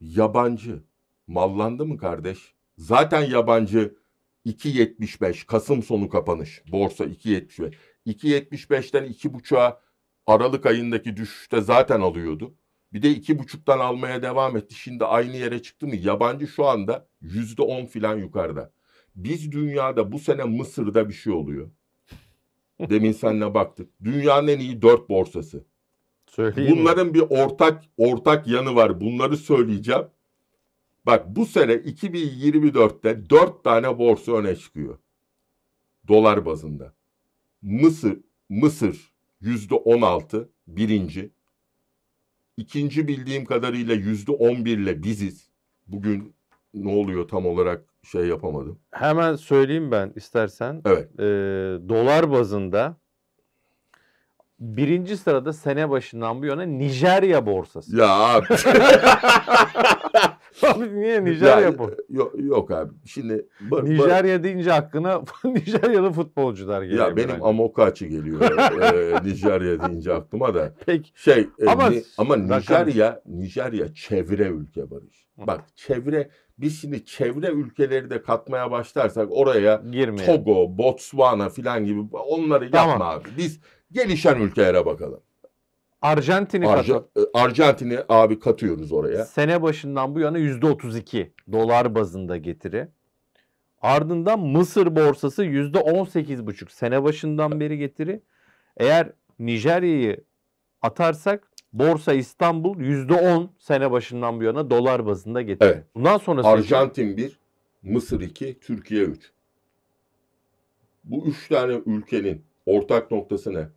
yabancı 0.00 0.82
mallandı 1.26 1.86
mı 1.86 1.98
kardeş? 1.98 2.54
Zaten 2.78 3.20
yabancı 3.30 3.96
2.75 4.46 5.46
Kasım 5.46 5.82
sonu 5.82 6.08
kapanış. 6.08 6.62
Borsa 6.72 7.04
2.75. 7.04 7.74
2.75'ten 8.06 9.04
2.5'a 9.04 9.80
Aralık 10.26 10.66
ayındaki 10.66 11.16
düşüşte 11.16 11.60
zaten 11.60 12.00
alıyordu. 12.00 12.54
Bir 12.92 13.02
de 13.02 13.12
2.5'tan 13.12 13.78
almaya 13.78 14.22
devam 14.22 14.56
etti. 14.56 14.74
Şimdi 14.74 15.04
aynı 15.04 15.36
yere 15.36 15.62
çıktı 15.62 15.86
mı? 15.86 15.96
Yabancı 15.96 16.46
şu 16.46 16.66
anda 16.66 17.08
%10 17.22 17.86
filan 17.86 18.16
yukarıda. 18.16 18.72
Biz 19.16 19.52
dünyada 19.52 20.12
bu 20.12 20.18
sene 20.18 20.44
Mısır'da 20.44 21.08
bir 21.08 21.14
şey 21.14 21.32
oluyor. 21.32 21.70
Demin 22.80 23.12
seninle 23.12 23.54
baktık. 23.54 23.90
Dünyanın 24.04 24.48
en 24.48 24.58
iyi 24.58 24.82
dört 24.82 25.08
borsası. 25.08 25.64
Söyleyeyim 26.26 26.72
mi? 26.72 26.80
Bunların 26.80 27.14
bir 27.14 27.20
ortak 27.20 27.84
ortak 27.96 28.46
yanı 28.46 28.74
var. 28.74 29.00
Bunları 29.00 29.36
söyleyeceğim. 29.36 30.04
Bak 31.06 31.36
bu 31.36 31.46
sene 31.46 31.72
2024'te 31.72 33.30
4 33.30 33.64
tane 33.64 33.98
borsa 33.98 34.32
öne 34.32 34.56
çıkıyor. 34.56 34.98
Dolar 36.08 36.46
bazında. 36.46 36.94
Mısır, 37.62 38.20
Mısır 38.48 39.12
%16 39.42 40.48
birinci. 40.66 41.30
İkinci 42.58 43.08
bildiğim 43.08 43.44
kadarıyla 43.44 43.94
%11 43.94 44.68
ile 44.68 45.02
biziz. 45.02 45.48
Bugün 45.86 46.34
ne 46.74 46.90
oluyor 46.90 47.28
tam 47.28 47.46
olarak 47.46 47.84
şey 48.02 48.26
yapamadım. 48.26 48.78
Hemen 48.90 49.36
söyleyeyim 49.36 49.90
ben 49.90 50.12
istersen. 50.16 50.82
Evet. 50.84 51.08
Ee, 51.20 51.22
dolar 51.88 52.30
bazında 52.30 52.96
birinci 54.60 55.16
sırada 55.16 55.52
sene 55.52 55.90
başından 55.90 56.42
bu 56.42 56.46
yana 56.46 56.62
Nijerya 56.62 57.46
borsası. 57.46 57.96
Ya 57.96 58.40
abi. 60.74 61.00
Niye 61.00 61.24
Nijerya 61.24 61.60
Ya, 61.60 61.78
bu? 61.78 61.90
Yok, 62.08 62.32
yok 62.38 62.70
abi. 62.70 62.92
Şimdi 63.04 63.46
ba- 63.70 63.80
ba- 63.80 63.84
Nijerya 63.90 64.42
deyince 64.42 64.72
aklına 64.72 65.22
Nijeryalı 65.44 66.12
futbolcular 66.12 66.82
geliyor. 66.82 67.08
ya 67.08 67.16
benim 67.16 67.28
bence. 67.28 67.44
Amokachi 67.44 68.08
geliyor 68.08 68.40
e, 68.82 69.24
Nijerya 69.24 69.88
deyince 69.88 70.12
aklıma 70.14 70.54
da. 70.54 70.72
Peki 70.86 71.10
Şey 71.14 71.48
e, 71.58 71.66
Ama 71.66 71.90
ni- 71.90 72.02
ama 72.18 72.36
Nijerya 72.36 73.22
Nijerya 73.26 73.94
çevre 73.94 74.46
ülke 74.48 74.90
Barış. 74.90 75.28
Bak 75.46 75.64
çevre 75.76 76.30
biz 76.58 76.80
şimdi 76.80 77.04
çevre 77.04 77.46
ülkeleri 77.50 78.10
de 78.10 78.22
katmaya 78.22 78.70
başlarsak 78.70 79.28
oraya 79.30 79.82
girmeyelim. 79.90 80.26
Togo, 80.44 80.78
Botswana 80.78 81.48
filan 81.48 81.84
gibi 81.84 82.00
onları 82.12 82.70
Tamam. 82.70 82.90
yapma 82.90 83.10
abi. 83.10 83.28
Biz 83.38 83.60
gelişen 83.92 84.40
ülkelere 84.40 84.86
bakalım. 84.86 85.20
Arjantin'i 86.02 86.64
Arja- 86.64 86.92
katı. 87.14 87.28
e, 87.34 87.38
Arjantin'i 87.38 87.98
abi 88.08 88.38
katıyoruz 88.38 88.92
oraya. 88.92 89.24
Sene 89.24 89.62
başından 89.62 90.14
bu 90.14 90.20
yana 90.20 90.38
%32 90.38 91.30
dolar 91.52 91.94
bazında 91.94 92.36
getiri. 92.36 92.88
Ardından 93.82 94.40
Mısır 94.40 94.96
borsası 94.96 95.44
%18,5 95.44 96.72
sene 96.72 97.02
başından 97.02 97.60
beri 97.60 97.78
getiri. 97.78 98.22
Eğer 98.76 99.12
Nijerya'yı 99.38 100.24
atarsak 100.82 101.48
Borsa 101.72 102.12
İstanbul 102.12 102.80
%10 102.80 103.48
sene 103.58 103.90
başından 103.90 104.40
bu 104.40 104.44
yana 104.44 104.70
dolar 104.70 105.06
bazında 105.06 105.42
getiri. 105.42 105.68
Evet. 105.68 105.84
Bundan 105.94 106.18
sonrası 106.18 106.48
Arjantin 106.48 107.16
1, 107.16 107.38
Mısır 107.82 108.20
2, 108.20 108.60
Türkiye 108.60 109.04
3. 109.04 109.32
Bu 111.04 111.26
üç 111.26 111.48
tane 111.48 111.80
ülkenin 111.86 112.44
ortak 112.66 113.10
noktası 113.10 113.54
ne? 113.54 113.68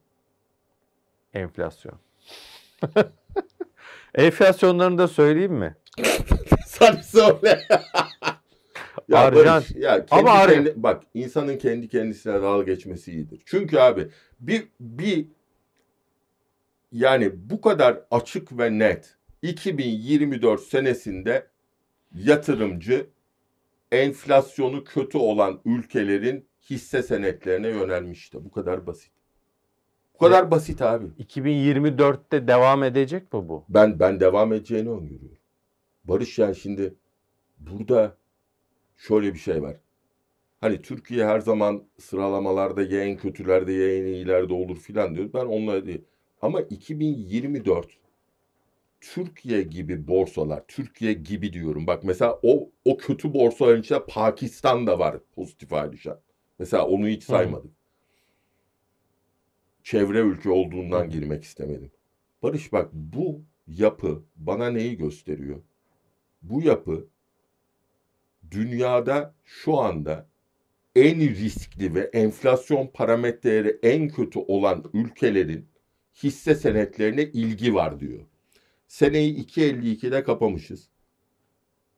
enflasyon. 1.34 2.00
Enflasyonlarını 4.16 4.98
da 4.98 5.08
söyleyeyim 5.08 5.54
mi? 5.54 5.76
Sen 6.68 6.96
söyle. 6.96 7.62
ya 9.10 9.18
Arjan- 9.20 9.36
Barış, 9.46 9.72
ya 9.76 10.06
kendi 10.06 10.30
Ama 10.30 10.48
kendi- 10.48 10.74
bak 10.84 11.04
insanın 11.14 11.58
kendi 11.58 11.88
kendisine 11.88 12.34
dalga 12.34 12.64
geçmesi 12.64 13.12
iyidir. 13.12 13.42
Çünkü 13.46 13.78
abi 13.78 14.08
bir 14.40 14.68
bir 14.80 15.28
yani 16.92 17.32
bu 17.50 17.62
kadar 17.62 18.02
açık 18.12 18.58
ve 18.60 18.80
net 18.80 19.16
2024 19.42 20.62
senesinde 20.62 21.48
yatırımcı 22.16 23.08
enflasyonu 23.92 24.84
kötü 24.84 25.18
olan 25.18 25.62
ülkelerin 25.66 26.48
hisse 26.70 27.04
senetlerine 27.04 27.68
yönelmişti. 27.68 28.46
Bu 28.46 28.52
kadar 28.52 28.88
basit. 28.88 29.12
Bu 30.22 30.26
kadar 30.26 30.52
basit 30.52 30.82
abi. 30.82 31.06
2024'te 31.20 32.48
devam 32.48 32.84
edecek 32.84 33.34
mi 33.34 33.50
bu? 33.50 33.66
Ben 33.70 34.00
ben 34.00 34.20
devam 34.20 34.54
edeceğini 34.54 34.90
öngörüyorum. 34.90 35.38
Barış 36.04 36.40
yani 36.40 36.56
şimdi 36.56 36.94
burada 37.60 38.18
şöyle 38.98 39.34
bir 39.34 39.40
şey 39.40 39.62
var. 39.62 39.76
Hani 40.62 40.82
Türkiye 40.82 41.26
her 41.26 41.40
zaman 41.40 41.84
sıralamalarda 42.00 42.82
ya 42.84 43.04
en 43.04 43.18
kötülerde 43.18 43.74
ya 43.74 43.98
en 43.98 44.06
iyilerde 44.06 44.54
olur 44.54 44.78
filan 44.78 45.16
diyor. 45.16 45.30
Ben 45.34 45.46
onlara 45.46 45.86
değil. 45.86 46.02
Ama 46.42 46.62
2024 46.62 47.88
Türkiye 49.02 49.62
gibi 49.62 50.08
borsalar, 50.08 50.64
Türkiye 50.68 51.14
gibi 51.14 51.54
diyorum. 51.54 51.88
Bak 51.88 52.04
mesela 52.04 52.40
o 52.44 52.70
o 52.86 52.98
kötü 52.98 53.34
borsaların 53.34 53.82
içinde 53.82 54.06
Pakistan 54.06 54.88
da 54.88 55.00
var 55.00 55.18
pozitif 55.36 55.74
ayrıca. 55.74 56.22
Mesela 56.60 56.88
onu 56.88 57.08
hiç 57.08 57.30
Hı. 57.30 57.34
Çevre 59.84 60.20
ülke 60.20 60.50
olduğundan 60.50 61.10
girmek 61.10 61.44
istemedim. 61.44 61.92
Barış 62.44 62.74
bak 62.74 62.90
bu 62.94 63.42
yapı 63.68 64.24
bana 64.36 64.70
neyi 64.70 64.98
gösteriyor? 64.98 65.62
Bu 66.42 66.62
yapı 66.62 67.08
dünyada 68.52 69.36
şu 69.44 69.78
anda 69.78 70.30
en 70.96 71.20
riskli 71.20 71.96
ve 71.96 72.00
enflasyon 72.00 72.88
parametreleri 72.88 73.80
en 73.84 74.10
kötü 74.10 74.40
olan 74.40 74.84
ülkelerin 74.94 75.68
hisse 76.24 76.56
senetlerine 76.56 77.24
ilgi 77.24 77.74
var 77.74 78.00
diyor. 78.00 78.20
Seneyi 78.88 79.46
2.52'de 79.46 80.24
kapamışız. 80.24 80.90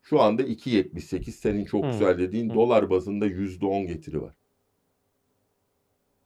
Şu 0.01 0.21
anda 0.21 0.43
2.78 0.43 1.31
senin 1.31 1.65
çok 1.65 1.85
Hı. 1.85 1.91
güzel 1.91 2.17
dediğin 2.17 2.49
Hı. 2.49 2.53
dolar 2.53 2.89
bazında 2.89 3.27
%10 3.27 3.87
getiri 3.87 4.21
var. 4.21 4.35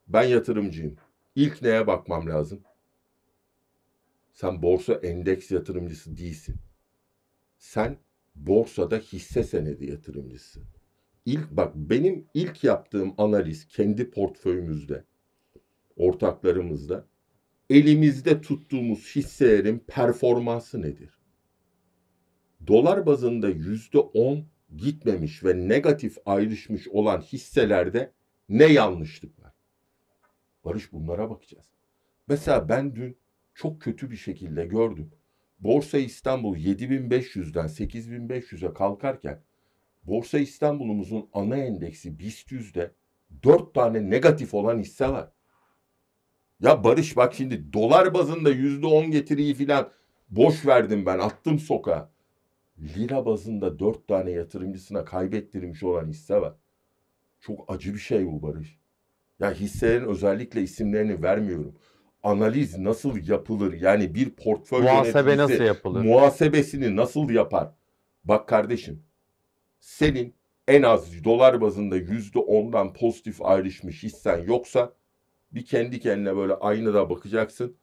Ben 0.08 0.22
yatırımcıyım. 0.22 0.96
İlk 1.38 1.62
neye 1.62 1.86
bakmam 1.86 2.28
lazım? 2.28 2.60
Sen 4.32 4.62
borsa 4.62 4.94
endeks 4.94 5.50
yatırımcısı 5.50 6.16
değilsin. 6.16 6.56
Sen 7.58 7.96
borsada 8.34 8.96
hisse 8.98 9.42
senedi 9.42 9.90
yatırımcısı. 9.90 10.60
İlk 11.26 11.50
bak 11.50 11.72
benim 11.76 12.26
ilk 12.34 12.64
yaptığım 12.64 13.14
analiz 13.18 13.68
kendi 13.68 14.10
portföyümüzde, 14.10 15.04
ortaklarımızda 15.96 17.06
elimizde 17.70 18.40
tuttuğumuz 18.40 19.16
hisselerin 19.16 19.78
performansı 19.78 20.82
nedir? 20.82 21.18
Dolar 22.66 23.06
bazında 23.06 23.48
yüzde 23.48 23.98
on 23.98 24.46
gitmemiş 24.76 25.44
ve 25.44 25.68
negatif 25.68 26.16
ayrışmış 26.26 26.88
olan 26.88 27.20
hisselerde 27.20 28.12
ne 28.48 28.64
yanlışlık 28.64 29.38
var? 29.38 29.47
Barış 30.68 30.92
bunlara 30.92 31.30
bakacağız. 31.30 31.66
Mesela 32.28 32.68
ben 32.68 32.94
dün 32.94 33.18
çok 33.54 33.82
kötü 33.82 34.10
bir 34.10 34.16
şekilde 34.16 34.66
gördüm. 34.66 35.10
Borsa 35.60 35.98
İstanbul 35.98 36.56
7500'den 36.56 37.66
8500'e 37.66 38.74
kalkarken 38.74 39.42
Borsa 40.02 40.38
İstanbul'umuzun 40.38 41.28
ana 41.32 41.56
endeksi 41.56 42.18
BIST 42.18 42.52
100'de 42.52 42.94
4 43.42 43.74
tane 43.74 44.10
negatif 44.10 44.54
olan 44.54 44.78
hisse 44.78 45.08
var. 45.08 45.32
Ya 46.60 46.84
Barış 46.84 47.16
bak 47.16 47.34
şimdi 47.34 47.72
dolar 47.72 48.14
bazında 48.14 48.50
%10 48.52 49.10
getiriyi 49.10 49.54
filan 49.54 49.90
boş 50.30 50.66
verdim 50.66 51.06
ben 51.06 51.18
attım 51.18 51.58
sokağa. 51.58 52.10
Lira 52.78 53.26
bazında 53.26 53.78
4 53.78 54.08
tane 54.08 54.30
yatırımcısına 54.30 55.04
kaybettirmiş 55.04 55.82
olan 55.82 56.08
hisse 56.08 56.40
var. 56.40 56.54
Çok 57.40 57.72
acı 57.72 57.94
bir 57.94 57.98
şey 57.98 58.26
bu 58.26 58.42
Barış. 58.42 58.78
Ya 59.40 59.52
hisselerin 59.52 60.04
özellikle 60.04 60.62
isimlerini 60.62 61.22
vermiyorum. 61.22 61.74
Analiz 62.22 62.78
nasıl 62.78 63.28
yapılır? 63.28 63.72
Yani 63.72 64.14
bir 64.14 64.30
portföy 64.30 64.80
Muhasebe 64.82 65.30
yöneticisi 65.30 65.38
nasıl 65.38 65.64
yapılır? 65.64 66.04
muhasebesini 66.04 66.96
nasıl 66.96 67.30
yapar? 67.30 67.70
Bak 68.24 68.48
kardeşim, 68.48 69.02
senin 69.80 70.34
en 70.68 70.82
az 70.82 71.24
dolar 71.24 71.60
bazında 71.60 71.96
yüzde 71.96 72.38
ondan 72.38 72.92
pozitif 72.92 73.42
ayrışmış 73.42 74.02
hissen 74.02 74.38
yoksa 74.38 74.92
bir 75.52 75.64
kendi 75.64 76.00
kendine 76.00 76.36
böyle 76.36 76.54
aynada 76.54 77.10
bakacaksın. 77.10 77.76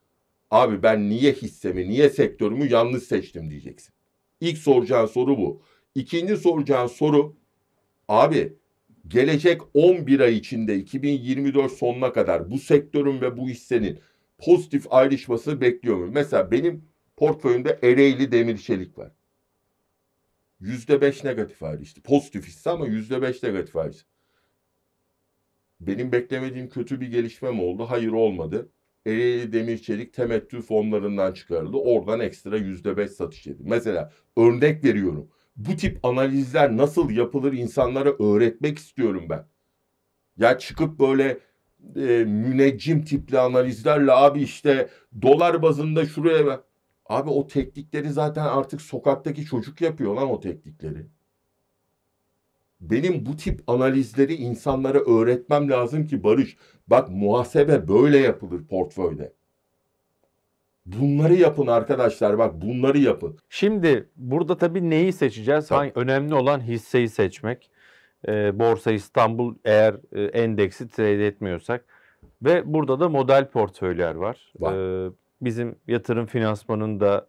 Abi 0.51 0.83
ben 0.83 1.09
niye 1.09 1.31
hissemi, 1.31 1.89
niye 1.89 2.09
sektörümü 2.09 2.71
yanlış 2.71 3.03
seçtim 3.03 3.49
diyeceksin. 3.49 3.93
İlk 4.41 4.57
soracağın 4.57 5.05
soru 5.05 5.37
bu. 5.37 5.61
İkinci 5.95 6.37
soracağın 6.37 6.87
soru 6.87 7.35
abi 8.07 8.53
gelecek 9.07 9.61
11 9.73 10.19
ay 10.19 10.37
içinde 10.37 10.75
2024 10.75 11.71
sonuna 11.71 12.13
kadar 12.13 12.51
bu 12.51 12.59
sektörün 12.59 13.21
ve 13.21 13.37
bu 13.37 13.49
hissenin 13.49 13.99
pozitif 14.37 14.93
ayrışmasını 14.93 15.61
bekliyor 15.61 15.95
muyum? 15.95 16.13
Mesela 16.13 16.51
benim 16.51 16.85
portföyümde 17.17 17.79
Ereğli 17.83 18.31
Demir 18.31 18.57
Çelik 18.57 18.97
var. 18.97 19.11
%5 20.61 21.27
negatif 21.27 21.63
ayrıştı. 21.63 22.01
Pozitif 22.01 22.47
hisse 22.47 22.69
ama 22.69 22.87
%5 22.87 23.43
negatif 23.43 23.75
ayrıştı. 23.75 24.05
Benim 25.79 26.11
beklemediğim 26.11 26.69
kötü 26.69 27.01
bir 27.01 27.07
gelişme 27.07 27.51
mi 27.51 27.61
oldu? 27.61 27.85
Hayır 27.89 28.11
olmadı. 28.11 28.69
Ereğli 29.05 29.53
Demir 29.53 29.77
Çelik 29.77 30.13
temettü 30.13 30.61
fonlarından 30.61 31.33
çıkarıldı. 31.33 31.77
Oradan 31.77 32.19
ekstra 32.19 32.57
%5 32.57 33.07
satış 33.07 33.47
yedi. 33.47 33.63
Mesela 33.65 34.11
örnek 34.37 34.83
veriyorum. 34.83 35.29
Bu 35.55 35.75
tip 35.75 36.05
analizler 36.05 36.77
nasıl 36.77 37.09
yapılır 37.09 37.53
insanlara 37.53 38.09
öğretmek 38.09 38.77
istiyorum 38.77 39.25
ben. 39.29 39.45
Ya 40.37 40.57
çıkıp 40.57 40.99
böyle 40.99 41.39
e, 41.95 42.25
müneccim 42.25 43.05
tipli 43.05 43.39
analizlerle 43.39 44.11
abi 44.11 44.41
işte 44.41 44.89
dolar 45.21 45.61
bazında 45.61 46.05
şuraya 46.05 46.45
bak. 46.45 46.65
Abi 47.05 47.29
o 47.29 47.47
teknikleri 47.47 48.09
zaten 48.09 48.45
artık 48.45 48.81
sokaktaki 48.81 49.45
çocuk 49.45 49.81
yapıyor 49.81 50.15
lan 50.15 50.31
o 50.31 50.39
teknikleri. 50.39 51.07
Benim 52.81 53.25
bu 53.25 53.37
tip 53.37 53.63
analizleri 53.67 54.35
insanlara 54.35 54.99
öğretmem 54.99 55.69
lazım 55.69 56.07
ki 56.07 56.23
Barış. 56.23 56.57
Bak 56.87 57.09
muhasebe 57.09 57.87
böyle 57.87 58.17
yapılır 58.17 58.67
portföyde. 58.67 59.33
Bunları 60.85 61.33
yapın 61.33 61.67
arkadaşlar 61.67 62.37
bak 62.37 62.61
bunları 62.61 62.97
yapın. 62.97 63.37
Şimdi 63.49 64.09
burada 64.15 64.57
tabii 64.57 64.89
neyi 64.89 65.13
seçeceğiz? 65.13 65.67
Tabii. 65.67 65.77
Hangi, 65.77 65.91
önemli 65.95 66.35
olan 66.35 66.59
hisseyi 66.59 67.09
seçmek. 67.09 67.69
e, 68.27 68.59
Borsa 68.59 68.91
İstanbul 68.91 69.55
eğer 69.65 69.95
e, 70.11 70.23
endeksi 70.23 70.87
trade 70.87 71.27
etmiyorsak 71.27 71.85
ve 72.43 72.73
burada 72.73 72.99
da 72.99 73.09
model 73.09 73.49
portföyler 73.49 74.15
var. 74.15 74.53
Var. 74.59 75.05
E, 75.07 75.11
bizim 75.41 75.75
yatırım 75.87 76.25
finansmanında 76.25 77.27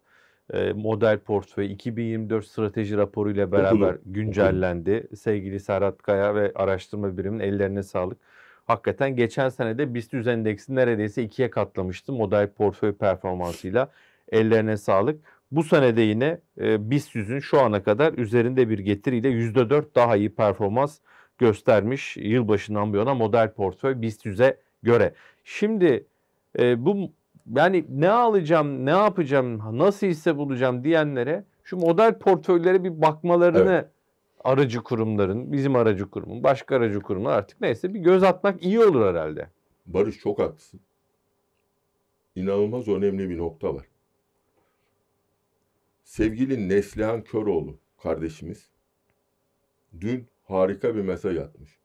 e, 0.52 0.72
model 0.72 1.18
portföy 1.18 1.72
2024 1.72 2.46
strateji 2.46 2.96
raporu 2.96 3.30
ile 3.30 3.52
beraber 3.52 3.70
Okudum, 3.94 4.00
güncellendi. 4.06 5.08
Sevgili 5.16 5.60
Serhat 5.60 6.02
Kaya 6.02 6.34
ve 6.34 6.52
araştırma 6.54 7.18
biriminin 7.18 7.40
ellerine 7.44 7.82
sağlık. 7.82 8.18
Hakikaten 8.66 9.16
geçen 9.16 9.48
sene 9.48 9.78
de 9.78 9.94
BIST 9.94 10.12
100 10.12 10.26
endeksi 10.26 10.74
neredeyse 10.74 11.22
ikiye 11.22 11.50
katlamıştı 11.50 12.12
model 12.12 12.50
portföy 12.50 12.92
performansıyla. 12.92 13.90
Ellerine 14.32 14.76
sağlık. 14.76 15.20
Bu 15.50 15.62
sene 15.62 15.96
de 15.96 16.02
yine 16.02 16.40
e, 16.60 16.90
BIST 16.90 17.14
100'ün 17.14 17.38
şu 17.38 17.60
ana 17.60 17.82
kadar 17.82 18.12
üzerinde 18.12 18.68
bir 18.68 18.78
getiriyle 18.78 19.28
%4 19.28 19.84
daha 19.94 20.16
iyi 20.16 20.34
performans 20.34 20.98
göstermiş 21.38 22.16
yılbaşından 22.16 22.92
bu 22.92 22.96
yana 22.96 23.14
model 23.14 23.52
portföy 23.52 24.02
BIST 24.02 24.26
100'e 24.26 24.56
göre. 24.82 25.14
Şimdi 25.44 26.06
e, 26.58 26.84
bu 26.84 27.12
yani 27.56 27.84
ne 27.88 28.10
alacağım, 28.10 28.86
ne 28.86 28.90
yapacağım, 28.90 29.78
nasıl 29.78 30.06
hisse 30.06 30.36
bulacağım 30.36 30.84
diyenlere 30.84 31.44
şu 31.64 31.76
model 31.76 32.18
portföylere 32.18 32.84
bir 32.84 33.02
bakmalarını 33.02 33.88
aracı 34.44 34.82
kurumların, 34.82 35.52
bizim 35.52 35.76
aracı 35.76 36.10
kurumun, 36.10 36.42
başka 36.42 36.76
aracı 36.76 37.00
kurumlar 37.00 37.38
artık 37.38 37.60
neyse 37.60 37.94
bir 37.94 38.00
göz 38.00 38.22
atmak 38.22 38.62
iyi 38.62 38.80
olur 38.80 39.06
herhalde. 39.06 39.50
Barış 39.86 40.18
çok 40.18 40.38
haklısın. 40.38 40.80
İnanılmaz 42.36 42.88
önemli 42.88 43.30
bir 43.30 43.38
nokta 43.38 43.74
var. 43.74 43.86
Sevgili 46.04 46.68
Neslihan 46.68 47.24
Köroğlu 47.24 47.78
kardeşimiz 48.02 48.70
dün 50.00 50.26
harika 50.44 50.96
bir 50.96 51.02
mesaj 51.02 51.36
atmış. 51.36 51.78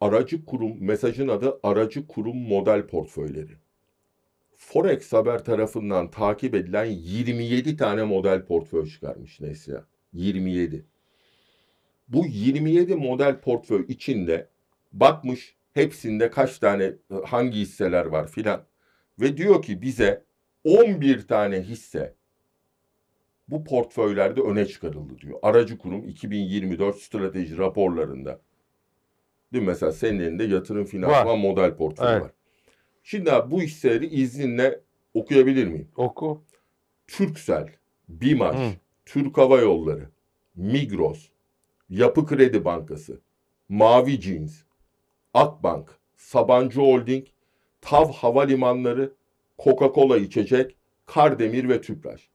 Aracı 0.00 0.44
kurum, 0.44 0.76
mesajın 0.80 1.28
adı 1.28 1.60
aracı 1.62 2.06
kurum 2.06 2.36
model 2.36 2.86
portföyleri. 2.86 3.56
Forex 4.56 5.12
Haber 5.12 5.44
tarafından 5.44 6.10
takip 6.10 6.54
edilen 6.54 6.84
27 6.84 7.76
tane 7.76 8.04
model 8.04 8.46
portföy 8.46 8.86
çıkarmış 8.86 9.40
Neslihan. 9.40 9.84
27. 10.12 10.86
Bu 12.08 12.26
27 12.26 12.94
model 12.94 13.40
portföy 13.40 13.84
içinde 13.88 14.48
bakmış 14.92 15.56
hepsinde 15.72 16.30
kaç 16.30 16.58
tane 16.58 16.92
hangi 17.24 17.58
hisseler 17.58 18.06
var 18.06 18.28
filan 18.28 18.64
ve 19.20 19.36
diyor 19.36 19.62
ki 19.62 19.82
bize 19.82 20.24
11 20.64 21.26
tane 21.28 21.60
hisse 21.62 22.14
bu 23.48 23.64
portföylerde 23.64 24.40
öne 24.40 24.66
çıkarıldı 24.66 25.18
diyor. 25.18 25.38
Aracı 25.42 25.78
kurum 25.78 26.08
2024 26.08 26.96
strateji 26.96 27.58
raporlarında. 27.58 28.40
Değil 29.52 29.64
mi? 29.64 29.68
Mesela 29.68 29.92
senin 29.92 30.20
elinde 30.20 30.44
yatırım 30.44 30.84
finansman 30.84 31.38
model 31.38 31.76
portföyü 31.76 32.10
Evet. 32.10 32.22
var. 32.22 32.30
Şimdi 33.02 33.32
abi 33.32 33.50
bu 33.50 33.62
hisseleri 33.62 34.06
izninle 34.06 34.80
okuyabilir 35.14 35.66
miyim? 35.66 35.88
Oku. 35.96 36.44
Türksel, 37.06 37.68
BİMAŞ, 38.08 38.56
Hı. 38.56 38.70
Türk 39.08 39.38
Hava 39.38 39.60
Yolları, 39.60 40.08
Migros, 40.54 41.28
Yapı 41.90 42.26
Kredi 42.26 42.64
Bankası, 42.64 43.20
Mavi 43.68 44.20
Jeans, 44.20 44.62
Akbank, 45.34 45.98
Sabancı 46.16 46.80
Holding, 46.80 47.26
TAV 47.80 48.12
Havalimanları, 48.12 49.12
Coca-Cola 49.58 50.18
içecek, 50.18 50.76
Kardemir 51.06 51.68
ve 51.68 51.80
Tüpraş. 51.80 52.28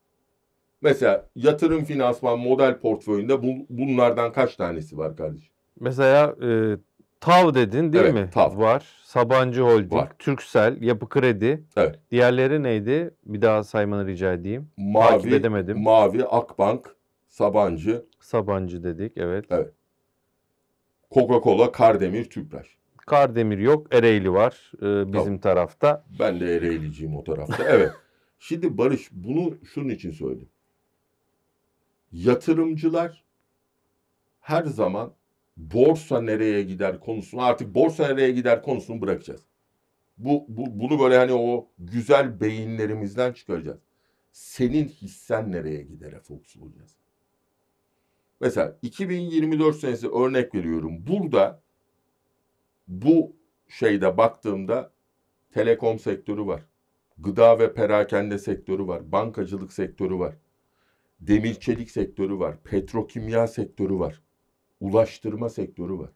Mesela 0.81 1.29
yatırım 1.35 1.85
finansman 1.85 2.39
model 2.39 2.79
portföyünde 2.79 3.43
bu, 3.43 3.65
bunlardan 3.69 4.31
kaç 4.31 4.55
tanesi 4.55 4.97
var 4.97 5.15
kardeşim? 5.15 5.53
Mesela 5.79 6.35
e, 6.41 6.77
TAV 7.23 7.53
dedin 7.53 7.93
değil 7.93 8.03
Evet, 8.03 8.13
mi? 8.13 8.29
TAV. 8.33 8.57
Var. 8.57 8.85
Sabancı 9.03 9.61
Holding, 9.61 9.93
Var. 9.93 10.09
Türksel, 10.19 10.81
Yapı 10.81 11.09
Kredi. 11.09 11.63
Evet. 11.77 11.99
Diğerleri 12.11 12.63
neydi? 12.63 13.13
Bir 13.25 13.41
daha 13.41 13.63
saymanı 13.63 14.07
rica 14.07 14.33
edeyim. 14.33 14.69
Takip 14.93 15.25
Mavi, 15.25 15.35
edemedim. 15.35 15.81
Mavi, 15.81 16.25
Akbank, 16.25 16.95
Sabancı, 17.27 18.05
Sabancı 18.19 18.83
dedik 18.83 19.13
evet. 19.15 19.45
Evet. 19.49 19.73
Coca-Cola, 21.11 21.71
Kardemir, 21.71 22.29
Tüpraş. 22.29 22.77
Kardemir 22.97 23.57
yok. 23.57 23.95
Ereğli 23.95 24.33
var 24.33 24.71
e, 24.81 25.13
bizim 25.13 25.39
tarafta. 25.39 26.05
Ben 26.19 26.39
de 26.39 26.55
Ereğliciyim 26.55 27.15
o 27.15 27.23
tarafta. 27.23 27.63
Evet. 27.69 27.91
Şimdi 28.39 28.77
Barış 28.77 29.09
bunu 29.11 29.57
şunun 29.73 29.89
için 29.89 30.11
söyledim. 30.11 30.49
Yatırımcılar 32.11 33.23
her 34.39 34.63
zaman 34.63 35.13
borsa 35.57 36.21
nereye 36.21 36.63
gider 36.63 36.99
konusunu 36.99 37.41
artık 37.41 37.75
borsa 37.75 38.07
nereye 38.07 38.31
gider 38.31 38.61
konusunu 38.61 39.01
bırakacağız. 39.01 39.41
Bu, 40.17 40.45
bu 40.47 40.79
bunu 40.79 40.99
böyle 40.99 41.17
hani 41.17 41.33
o 41.33 41.69
güzel 41.79 42.41
beyinlerimizden 42.41 43.33
çıkaracağız. 43.33 43.79
Senin 44.31 44.87
hissen 44.87 45.51
nereye 45.51 45.81
gidere 45.81 46.19
fokus 46.19 46.57
olacağız. 46.57 46.97
Mesela 48.41 48.77
2024 48.81 49.75
senesi 49.75 50.09
örnek 50.09 50.55
veriyorum. 50.55 51.07
Burada 51.07 51.61
bu 52.87 53.35
şeyde 53.67 54.17
baktığımda 54.17 54.91
telekom 55.51 55.99
sektörü 55.99 56.45
var. 56.45 56.61
Gıda 57.17 57.59
ve 57.59 57.73
perakende 57.73 58.37
sektörü 58.37 58.87
var. 58.87 59.11
Bankacılık 59.11 59.73
sektörü 59.73 60.19
var. 60.19 60.35
Demir 61.19 61.53
çelik 61.53 61.91
sektörü 61.91 62.39
var. 62.39 62.63
Petrokimya 62.63 63.47
sektörü 63.47 63.99
var. 63.99 64.21
Ulaştırma 64.83 65.49
sektörü 65.49 65.97
var. 65.97 66.09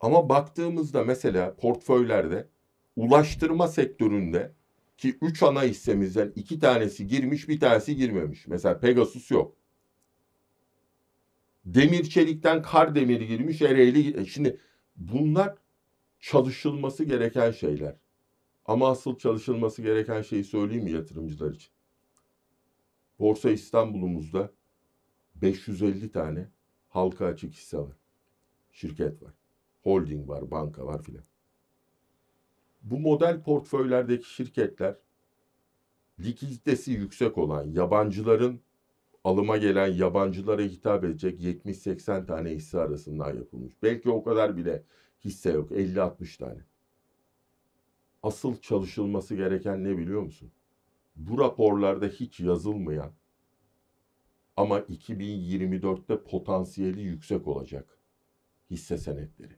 Ama 0.00 0.28
baktığımızda 0.28 1.04
mesela 1.04 1.56
portföylerde 1.56 2.48
ulaştırma 2.96 3.68
sektöründe 3.68 4.52
ki 4.96 5.18
3 5.20 5.42
ana 5.42 5.62
hissemizden 5.62 6.32
2 6.36 6.58
tanesi 6.58 7.06
girmiş 7.06 7.48
bir 7.48 7.60
tanesi 7.60 7.96
girmemiş. 7.96 8.46
Mesela 8.46 8.80
Pegasus 8.80 9.30
yok. 9.30 9.56
Demir 11.64 12.04
çelikten 12.04 12.62
Kardemir 12.62 13.20
girmiş 13.20 13.62
Ereğli. 13.62 14.26
Şimdi 14.26 14.60
bunlar 14.96 15.54
çalışılması 16.20 17.04
gereken 17.04 17.50
şeyler. 17.50 17.96
Ama 18.64 18.90
asıl 18.90 19.18
çalışılması 19.18 19.82
gereken 19.82 20.22
şeyi 20.22 20.44
söyleyeyim 20.44 20.84
mi 20.84 20.90
yatırımcılar 20.90 21.52
için? 21.52 21.70
Borsa 23.18 23.50
İstanbul'umuzda 23.50 24.52
550 25.34 26.12
tane 26.12 26.48
halka 26.92 27.26
açık 27.26 27.54
hisse 27.54 27.78
var. 27.78 27.96
Şirket 28.72 29.22
var. 29.22 29.32
Holding 29.82 30.28
var, 30.28 30.50
banka 30.50 30.86
var 30.86 31.02
filan. 31.02 31.24
Bu 32.82 32.98
model 32.98 33.42
portföylerdeki 33.42 34.34
şirketler 34.34 34.96
likiditesi 36.20 36.92
yüksek 36.92 37.38
olan 37.38 37.64
yabancıların 37.64 38.60
alıma 39.24 39.56
gelen 39.56 39.86
yabancılara 39.86 40.62
hitap 40.62 41.04
edecek 41.04 41.40
70-80 41.40 42.26
tane 42.26 42.50
hisse 42.50 42.78
arasından 42.78 43.34
yapılmış. 43.34 43.74
Belki 43.82 44.10
o 44.10 44.22
kadar 44.24 44.56
bile 44.56 44.82
hisse 45.24 45.50
yok. 45.50 45.70
50-60 45.70 46.38
tane. 46.38 46.64
Asıl 48.22 48.56
çalışılması 48.56 49.34
gereken 49.34 49.84
ne 49.84 49.98
biliyor 49.98 50.22
musun? 50.22 50.52
Bu 51.16 51.38
raporlarda 51.38 52.06
hiç 52.06 52.40
yazılmayan 52.40 53.12
ama 54.56 54.78
2024'te 54.80 56.22
potansiyeli 56.22 57.00
yüksek 57.02 57.48
olacak 57.48 57.98
hisse 58.70 58.98
senetleri. 58.98 59.56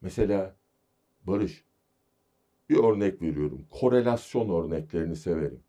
Mesela 0.00 0.56
Barış 1.22 1.64
bir 2.68 2.76
örnek 2.76 3.22
veriyorum. 3.22 3.66
Korelasyon 3.70 4.64
örneklerini 4.64 5.16
severim. 5.16 5.60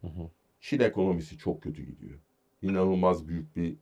Hı 0.00 0.06
hı. 0.06 0.30
Çin 0.60 0.80
ekonomisi 0.80 1.38
çok 1.38 1.62
kötü 1.62 1.82
gidiyor. 1.82 2.18
İnanılmaz 2.62 3.28
büyük 3.28 3.56
bir 3.56 3.76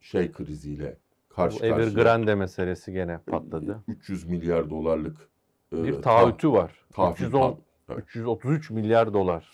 şey 0.00 0.32
kriziyle 0.32 0.96
karşı 1.28 1.56
Bu 1.56 1.60
karşıya. 1.60 1.76
Evergrande 1.78 2.34
meselesi 2.34 2.92
gene 2.92 3.18
patladı. 3.18 3.84
300 3.88 4.24
milyar 4.24 4.70
dolarlık 4.70 5.28
e, 5.72 5.84
Bir 5.84 5.92
ta- 5.92 6.00
taahhütü 6.00 6.52
var. 6.52 6.84
tahvil 6.92 7.12
310, 7.26 7.52
ta- 7.52 7.58
evet. 7.88 8.02
333 8.08 8.70
milyar 8.70 9.12
dolar. 9.12 9.48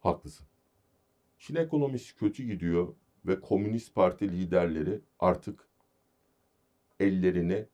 Haklısın. 0.00 0.46
Çin 1.38 1.54
ekonomisi 1.54 2.14
kötü 2.14 2.44
gidiyor 2.44 2.94
ve 3.26 3.40
Komünist 3.40 3.94
Parti 3.94 4.32
liderleri 4.32 5.00
artık 5.18 5.68
ellerini 7.00 7.66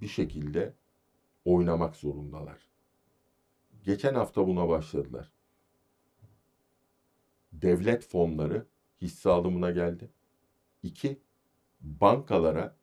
bir 0.00 0.08
şekilde 0.08 0.74
oynamak 1.44 1.96
zorundalar. 1.96 2.68
Geçen 3.84 4.14
hafta 4.14 4.46
buna 4.46 4.68
başladılar. 4.68 5.32
Devlet 7.52 8.04
fonları 8.04 8.66
hisse 9.00 9.30
alımına 9.30 9.70
geldi. 9.70 10.10
İki, 10.82 11.20
bankalara 11.80 12.76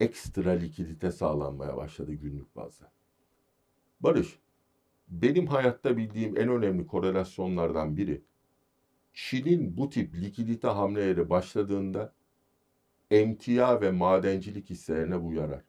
ekstra 0.00 0.50
likidite 0.50 1.12
sağlanmaya 1.12 1.76
başladı 1.76 2.12
günlük 2.12 2.56
bazda. 2.56 2.92
Barış, 4.00 4.38
benim 5.10 5.46
hayatta 5.46 5.96
bildiğim 5.96 6.36
en 6.36 6.48
önemli 6.48 6.86
korelasyonlardan 6.86 7.96
biri 7.96 8.22
Çin'in 9.12 9.76
bu 9.76 9.90
tip 9.90 10.14
likidite 10.14 10.68
hamleleri 10.68 11.30
başladığında 11.30 12.12
emtia 13.10 13.80
ve 13.80 13.90
madencilik 13.90 14.70
hisselerine 14.70 15.24
bu 15.24 15.32
yarar. 15.32 15.62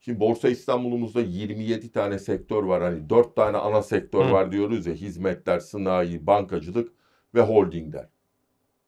Şimdi 0.00 0.20
Borsa 0.20 0.48
İstanbul'umuzda 0.48 1.20
27 1.20 1.92
tane 1.92 2.18
sektör 2.18 2.62
var. 2.62 2.82
Hani 2.82 3.10
4 3.10 3.36
tane 3.36 3.56
ana 3.56 3.82
sektör 3.82 4.26
Hı. 4.26 4.32
var 4.32 4.52
diyoruz 4.52 4.86
ya. 4.86 4.94
Hizmetler, 4.94 5.58
sanayi, 5.58 6.26
bankacılık 6.26 6.92
ve 7.34 7.40
holdingler. 7.40 8.08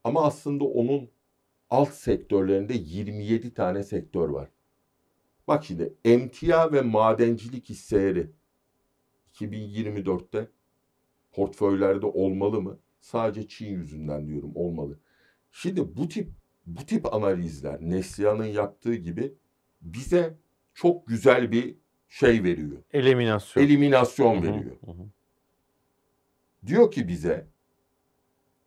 Ama 0.05 0.25
aslında 0.25 0.65
onun 0.65 1.11
alt 1.71 1.95
sektörlerinde 1.95 2.75
27 2.75 3.55
tane 3.55 3.83
sektör 3.83 4.29
var. 4.29 4.49
Bak 5.49 5.65
şimdi 5.65 5.95
emtia 6.05 6.73
ve 6.73 6.81
madencilik 6.81 7.69
hisseleri 7.69 8.31
2024'te 9.35 10.49
portföylerde 11.33 12.07
olmalı 12.07 12.63
mı? 12.63 12.79
Sadece 13.01 13.49
Çin 13.49 13.71
yüzünden 13.71 14.27
diyorum 14.27 14.53
olmalı. 14.55 14.99
Şimdi 15.53 15.97
bu 15.97 16.09
tip 16.09 16.31
bu 16.67 16.87
tip 16.87 17.15
analizler 17.15 17.81
Neslihan'ın 17.81 18.45
yaptığı 18.45 18.95
gibi 18.95 19.35
bize 19.83 20.39
çok 20.75 21.07
güzel 21.07 21.53
bir 21.53 21.77
şey 22.09 22.43
veriyor. 22.43 22.83
Eliminasyon. 22.93 23.65
Eliminasyon 23.65 24.43
veriyor. 24.43 24.77
hı 24.85 24.91
hı. 24.91 25.07
Diyor 26.67 26.91
ki 26.91 27.09
bize 27.09 27.47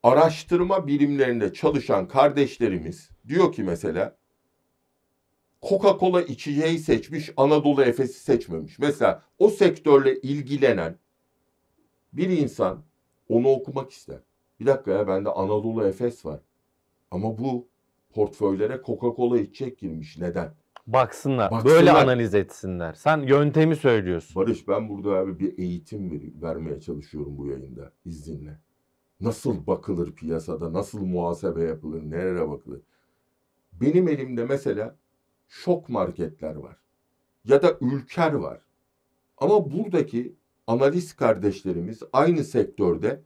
araştırma 0.03 0.87
birimlerinde 0.87 1.53
çalışan 1.53 2.07
kardeşlerimiz 2.07 3.09
diyor 3.27 3.51
ki 3.53 3.63
mesela 3.63 4.17
Coca-Cola 5.61 6.21
içeceği 6.21 6.79
seçmiş, 6.79 7.31
Anadolu 7.37 7.83
Efes'i 7.83 8.19
seçmemiş. 8.19 8.79
Mesela 8.79 9.23
o 9.39 9.49
sektörle 9.49 10.21
ilgilenen 10.21 10.95
bir 12.13 12.29
insan 12.29 12.83
onu 13.29 13.47
okumak 13.49 13.91
ister. 13.91 14.19
Bir 14.59 14.65
dakika 14.65 14.91
ya 14.91 15.07
bende 15.07 15.29
Anadolu 15.29 15.87
Efes 15.87 16.25
var. 16.25 16.39
Ama 17.11 17.37
bu 17.37 17.67
portföylere 18.13 18.73
Coca-Cola 18.73 19.39
içecek 19.39 19.77
girmiş. 19.79 20.17
Neden? 20.17 20.53
Baksınlar, 20.87 21.51
Baksınlar. 21.51 21.75
Böyle 21.75 21.91
analiz 21.91 22.35
etsinler. 22.35 22.93
Sen 22.93 23.21
yöntemi 23.21 23.75
söylüyorsun. 23.75 24.35
Barış 24.35 24.67
ben 24.67 24.89
burada 24.89 25.09
abi 25.11 25.39
bir 25.39 25.57
eğitim 25.57 26.11
ver- 26.11 26.41
vermeye 26.41 26.79
çalışıyorum 26.79 27.37
bu 27.37 27.47
yayında 27.47 27.91
izninle. 28.05 28.59
Nasıl 29.21 29.67
bakılır 29.67 30.11
piyasada, 30.11 30.73
nasıl 30.73 31.05
muhasebe 31.05 31.63
yapılır, 31.63 32.01
nereye 32.11 32.49
bakılır. 32.49 32.81
Benim 33.73 34.07
elimde 34.07 34.45
mesela 34.45 34.95
şok 35.47 35.89
marketler 35.89 36.55
var. 36.55 36.77
Ya 37.45 37.61
da 37.61 37.77
ülker 37.81 38.33
var. 38.33 38.61
Ama 39.37 39.71
buradaki 39.71 40.35
analist 40.67 41.15
kardeşlerimiz 41.15 42.03
aynı 42.13 42.43
sektörde 42.43 43.21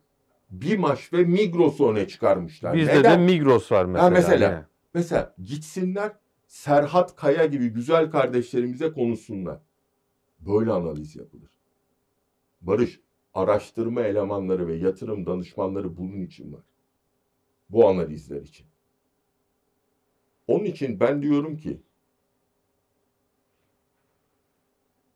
Bimaş 0.51 1.13
ve 1.13 1.23
Migros'u 1.23 1.91
öne 1.91 2.07
çıkarmışlar. 2.07 2.73
Bizde 2.77 2.99
Neden? 2.99 3.19
de 3.19 3.25
Migros 3.25 3.71
var 3.71 3.85
mesela. 3.85 4.09
mesela. 4.09 4.49
yine. 4.51 4.65
Mesela 4.93 5.35
gitsinler 5.43 6.11
Serhat 6.47 7.15
Kaya 7.15 7.45
gibi 7.45 7.69
güzel 7.69 8.11
kardeşlerimize 8.11 8.91
konuşsunlar. 8.91 9.59
Böyle 10.39 10.71
analiz 10.71 11.15
yapılır. 11.15 11.49
Barış, 12.61 12.99
araştırma 13.33 14.01
elemanları 14.01 14.67
ve 14.67 14.75
yatırım 14.75 15.25
danışmanları 15.25 15.97
bunun 15.97 16.21
için 16.21 16.53
var. 16.53 16.63
Bu 17.69 17.87
analizler 17.87 18.41
için. 18.41 18.65
Onun 20.47 20.65
için 20.65 20.99
ben 20.99 21.21
diyorum 21.21 21.57
ki 21.57 21.81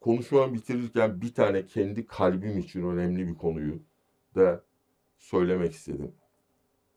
konuşmamı 0.06 0.54
bitirirken 0.54 1.22
bir 1.22 1.34
tane 1.34 1.66
kendi 1.66 2.08
kalbim 2.08 2.58
için 2.58 2.84
önemli 2.84 3.28
bir 3.28 3.36
konuyu 3.36 3.80
da 4.36 4.64
söylemek 5.18 5.74
istedim. 5.74 6.12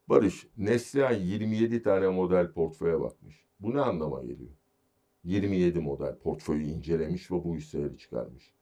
Barış, 0.08 0.46
Neslihan 0.56 1.14
27 1.14 1.82
tane 1.82 2.08
model 2.08 2.52
portföye 2.52 3.00
bakmış. 3.00 3.44
Bu 3.60 3.74
ne 3.74 3.80
anlama 3.80 4.22
geliyor? 4.22 4.50
27 5.24 5.80
model 5.80 6.18
portföyü 6.18 6.64
incelemiş 6.64 7.30
ve 7.30 7.44
bu 7.44 7.56
hisseleri 7.56 7.98
çıkarmış. 7.98 8.54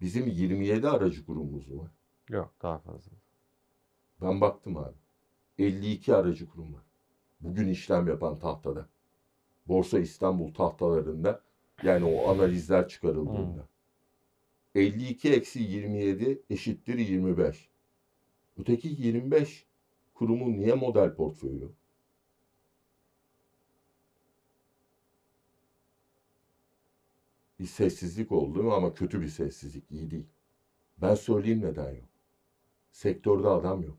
Bizim 0.00 0.26
27 0.26 0.88
aracı 0.88 1.26
kurumumuz 1.26 1.72
var. 1.72 1.90
Yok 2.28 2.54
daha 2.62 2.78
fazla. 2.78 3.12
Ben 4.22 4.40
baktım 4.40 4.76
abi. 4.76 4.96
52 5.58 6.14
aracı 6.14 6.48
kurum 6.48 6.74
var. 6.74 6.84
Bugün 7.40 7.68
işlem 7.68 8.08
yapan 8.08 8.38
tahtada. 8.38 8.88
Borsa 9.68 9.98
İstanbul 9.98 10.54
tahtalarında 10.54 11.40
yani 11.82 12.04
o 12.04 12.28
analizler 12.28 12.88
çıkarıldığında. 12.88 13.68
52 14.74 15.32
eksi 15.32 15.60
27 15.60 16.42
eşittir 16.50 16.98
25. 16.98 17.68
Öteki 18.58 18.88
25 18.88 19.66
kurumun 20.14 20.52
niye 20.52 20.74
model 20.74 21.14
portföyü? 21.14 21.70
Bir 27.58 27.66
sessizlik 27.66 28.32
oldu 28.32 28.72
ama 28.72 28.94
kötü 28.94 29.20
bir 29.20 29.28
sessizlik, 29.28 29.84
iyi 29.90 30.10
değil. 30.10 30.26
Ben 30.98 31.14
söyleyeyim 31.14 31.62
neden 31.62 31.90
yok. 31.90 32.08
Sektörde 32.92 33.48
adam 33.48 33.82
yok. 33.82 33.98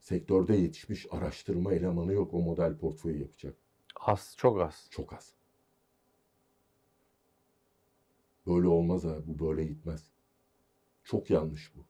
Sektörde 0.00 0.56
yetişmiş 0.56 1.06
araştırma 1.10 1.72
elemanı 1.72 2.12
yok 2.12 2.34
o 2.34 2.40
model 2.40 2.76
portföyü 2.76 3.20
yapacak. 3.20 3.56
Az, 4.00 4.34
çok 4.38 4.60
az. 4.60 4.86
Çok 4.90 5.12
az. 5.12 5.32
Böyle 8.46 8.66
olmaz 8.66 9.04
ha. 9.04 9.16
Bu 9.26 9.46
böyle 9.46 9.64
gitmez. 9.64 10.10
Çok 11.04 11.30
yanlış 11.30 11.76
bu. 11.76 11.86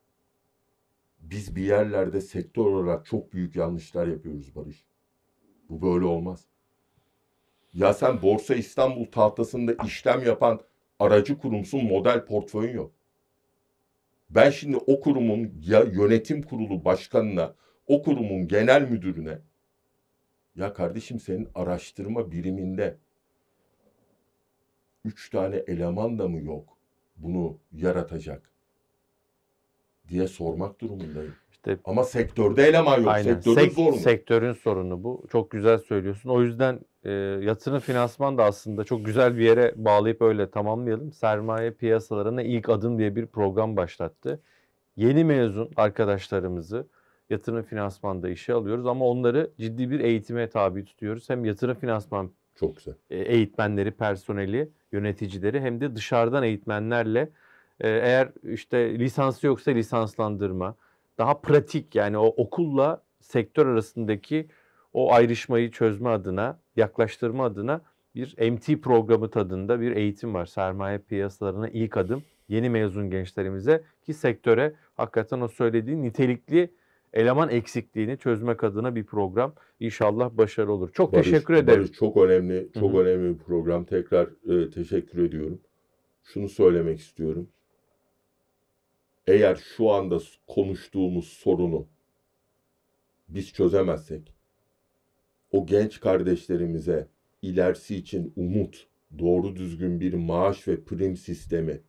Biz 1.18 1.56
bir 1.56 1.62
yerlerde 1.62 2.20
sektör 2.20 2.64
olarak 2.64 3.06
çok 3.06 3.32
büyük 3.32 3.56
yanlışlar 3.56 4.06
yapıyoruz 4.06 4.54
Barış. 4.54 4.84
Bu 5.68 5.82
böyle 5.82 6.04
olmaz. 6.04 6.44
Ya 7.74 7.94
sen 7.94 8.22
Borsa 8.22 8.54
İstanbul 8.54 9.04
tahtasında 9.04 9.74
işlem 9.86 10.24
yapan 10.26 10.60
aracı 10.98 11.38
kurumsun 11.38 11.84
model 11.84 12.24
portföyün 12.24 12.74
yok. 12.74 12.92
Ben 14.30 14.50
şimdi 14.50 14.76
o 14.76 15.00
kurumun 15.00 15.52
ya 15.60 15.82
yönetim 15.82 16.42
kurulu 16.42 16.84
başkanına, 16.84 17.54
o 17.86 18.02
kurumun 18.02 18.48
genel 18.48 18.90
müdürüne 18.90 19.38
ya 20.56 20.72
kardeşim 20.72 21.20
senin 21.20 21.48
araştırma 21.54 22.32
biriminde 22.32 22.98
üç 25.06 25.30
tane 25.30 25.56
eleman 25.56 26.18
da 26.18 26.28
mı 26.28 26.40
yok 26.40 26.76
bunu 27.16 27.58
yaratacak 27.72 28.50
diye 30.08 30.28
sormak 30.28 30.80
durumundayım. 30.80 31.34
İşte 31.50 31.78
Ama 31.84 32.04
sektörde 32.04 32.64
eleman 32.64 32.98
yok. 32.98 33.08
Aynen. 33.08 33.34
Sektörde 33.34 33.60
Sek- 33.60 33.72
zor 33.72 33.92
mu? 33.92 33.96
Sektörün 33.96 34.52
sorunu 34.52 35.04
bu. 35.04 35.24
Çok 35.32 35.50
güzel 35.50 35.78
söylüyorsun. 35.78 36.30
O 36.30 36.42
yüzden 36.42 36.80
e, 37.04 37.10
yatırım 37.42 37.78
finansman 37.80 38.38
da 38.38 38.44
aslında 38.44 38.84
çok 38.84 39.06
güzel 39.06 39.36
bir 39.36 39.44
yere 39.44 39.74
bağlayıp 39.76 40.22
öyle 40.22 40.50
tamamlayalım. 40.50 41.12
Sermaye 41.12 41.70
piyasalarına 41.70 42.42
ilk 42.42 42.68
adım 42.68 42.98
diye 42.98 43.16
bir 43.16 43.26
program 43.26 43.76
başlattı. 43.76 44.40
Yeni 44.96 45.24
mezun 45.24 45.70
arkadaşlarımızı 45.76 46.86
yatırım 47.30 47.62
finansmanda 47.62 48.28
işe 48.28 48.52
alıyoruz 48.52 48.86
ama 48.86 49.04
onları 49.04 49.50
ciddi 49.60 49.90
bir 49.90 50.00
eğitime 50.00 50.48
tabi 50.50 50.84
tutuyoruz. 50.84 51.30
Hem 51.30 51.44
yatırım 51.44 51.76
finansman 51.76 52.30
Çok 52.56 52.76
güzel. 52.76 52.94
e, 53.10 53.18
eğitmenleri, 53.18 53.90
personeli, 53.90 54.68
yöneticileri 54.92 55.60
hem 55.60 55.80
de 55.80 55.96
dışarıdan 55.96 56.42
eğitmenlerle 56.42 57.30
e, 57.80 57.88
eğer 57.88 58.28
işte 58.42 58.98
lisansı 58.98 59.46
yoksa 59.46 59.70
lisanslandırma, 59.70 60.76
daha 61.18 61.40
pratik 61.40 61.94
yani 61.94 62.18
o 62.18 62.26
okulla 62.26 63.02
sektör 63.20 63.66
arasındaki 63.66 64.48
o 64.92 65.12
ayrışmayı 65.12 65.70
çözme 65.70 66.08
adına, 66.08 66.58
yaklaştırma 66.76 67.44
adına 67.44 67.80
bir 68.14 68.50
MT 68.50 68.82
programı 68.82 69.30
tadında 69.30 69.80
bir 69.80 69.96
eğitim 69.96 70.34
var. 70.34 70.46
Sermaye 70.46 70.98
piyasalarına 70.98 71.68
ilk 71.68 71.96
adım 71.96 72.22
yeni 72.48 72.70
mezun 72.70 73.10
gençlerimize 73.10 73.82
ki 74.02 74.14
sektöre 74.14 74.74
hakikaten 74.94 75.40
o 75.40 75.48
söylediğin 75.48 76.02
nitelikli 76.02 76.70
eleman 77.12 77.48
eksikliğini 77.48 78.18
çözmek 78.18 78.64
adına 78.64 78.94
bir 78.94 79.04
program. 79.04 79.54
İnşallah 79.80 80.30
başarılı 80.30 80.72
olur. 80.72 80.92
Çok 80.92 81.12
Barış- 81.12 81.30
teşekkür 81.30 81.54
ederim. 81.54 81.80
Barış 81.80 81.92
çok 81.92 82.16
önemli, 82.16 82.68
çok 82.74 82.92
Hı 82.92 82.96
hı. 82.96 83.00
önemli 83.00 83.34
bir 83.34 83.44
program. 83.44 83.84
Tekrar 83.84 84.28
e, 84.48 84.70
teşekkür 84.70 85.24
ediyorum. 85.24 85.60
Şunu 86.24 86.48
söylemek 86.48 86.98
istiyorum. 87.00 87.48
Eğer 89.26 89.56
şu 89.76 89.90
anda 89.90 90.18
konuştuğumuz 90.46 91.28
sorunu 91.28 91.86
biz 93.28 93.52
çözemezsek, 93.52 94.32
o 95.52 95.66
genç 95.66 96.00
kardeşlerimize 96.00 97.08
ilerisi 97.42 97.96
için 97.96 98.32
umut, 98.36 98.86
doğru 99.18 99.56
düzgün 99.56 100.00
bir 100.00 100.14
maaş 100.14 100.68
ve 100.68 100.84
prim 100.84 101.16
sistemi, 101.16 101.80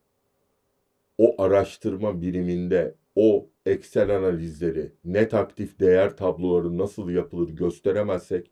o 1.18 1.42
araştırma 1.42 2.22
biriminde 2.22 2.96
o 3.20 3.50
Excel 3.66 4.16
analizleri, 4.16 4.92
net 5.06 5.34
aktif 5.34 5.80
değer 5.80 6.18
tabloları 6.18 6.78
nasıl 6.78 7.10
yapılır 7.10 7.50
gösteremezsek, 7.50 8.52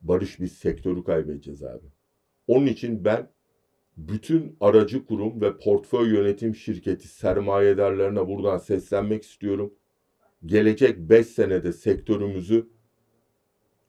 Barış 0.00 0.40
biz 0.40 0.52
sektörü 0.52 1.04
kaybedeceğiz 1.04 1.62
abi. 1.62 1.86
Onun 2.46 2.66
için 2.66 3.04
ben 3.04 3.28
bütün 3.96 4.56
aracı 4.60 5.06
kurum 5.06 5.40
ve 5.40 5.58
portföy 5.58 6.14
yönetim 6.14 6.54
şirketi 6.54 7.08
sermayedarlarına 7.08 8.28
buradan 8.28 8.58
seslenmek 8.58 9.22
istiyorum. 9.22 9.74
gelecek 10.46 10.98
5 10.98 11.26
senede 11.26 11.72
sektörümüzü 11.72 12.68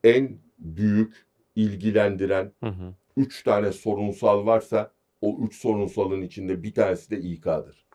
en 0.04 0.38
büyük 0.58 1.26
ilgilendiren 1.56 2.52
Hı 2.60 2.68
hı. 2.70 2.94
3 3.16 3.42
tane 3.42 3.72
sorunsal 3.72 4.46
varsa 4.46 4.92
o 5.20 5.38
3 5.46 5.54
sorunsalın 5.54 6.22
içinde 6.22 6.62
bir 6.62 6.74
tanesi 6.74 7.10
de 7.10 7.20
İK'dır. 7.20 7.87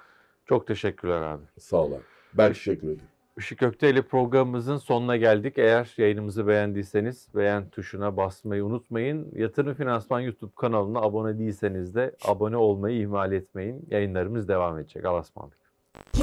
Çok 0.45 0.67
teşekkürler 0.67 1.21
abi. 1.21 1.43
Sağ 1.57 1.77
olun. 1.77 2.01
Ben 2.33 2.47
teşekkür 2.47 2.87
ederim. 2.87 3.07
Işık 3.37 3.59
Kökte 3.59 3.89
ile 3.89 4.01
programımızın 4.01 4.77
sonuna 4.77 5.17
geldik. 5.17 5.57
Eğer 5.57 5.93
yayınımızı 5.97 6.47
beğendiyseniz 6.47 7.27
beğen 7.35 7.69
tuşuna 7.69 8.17
basmayı 8.17 8.65
unutmayın. 8.65 9.31
Yatırım 9.35 9.73
Finansman 9.73 10.19
YouTube 10.19 10.51
kanalına 10.55 10.99
abone 10.99 11.39
değilseniz 11.39 11.95
de 11.95 12.15
abone 12.27 12.57
olmayı 12.57 13.01
ihmal 13.01 13.31
etmeyin. 13.31 13.87
Yayınlarımız 13.89 14.47
devam 14.47 14.79
edecek. 14.79 15.05
Allah'a 15.05 15.19
ısmarladık. 15.19 15.59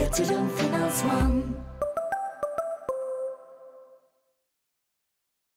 Yatırım 0.00 0.48
Finansman 0.48 1.42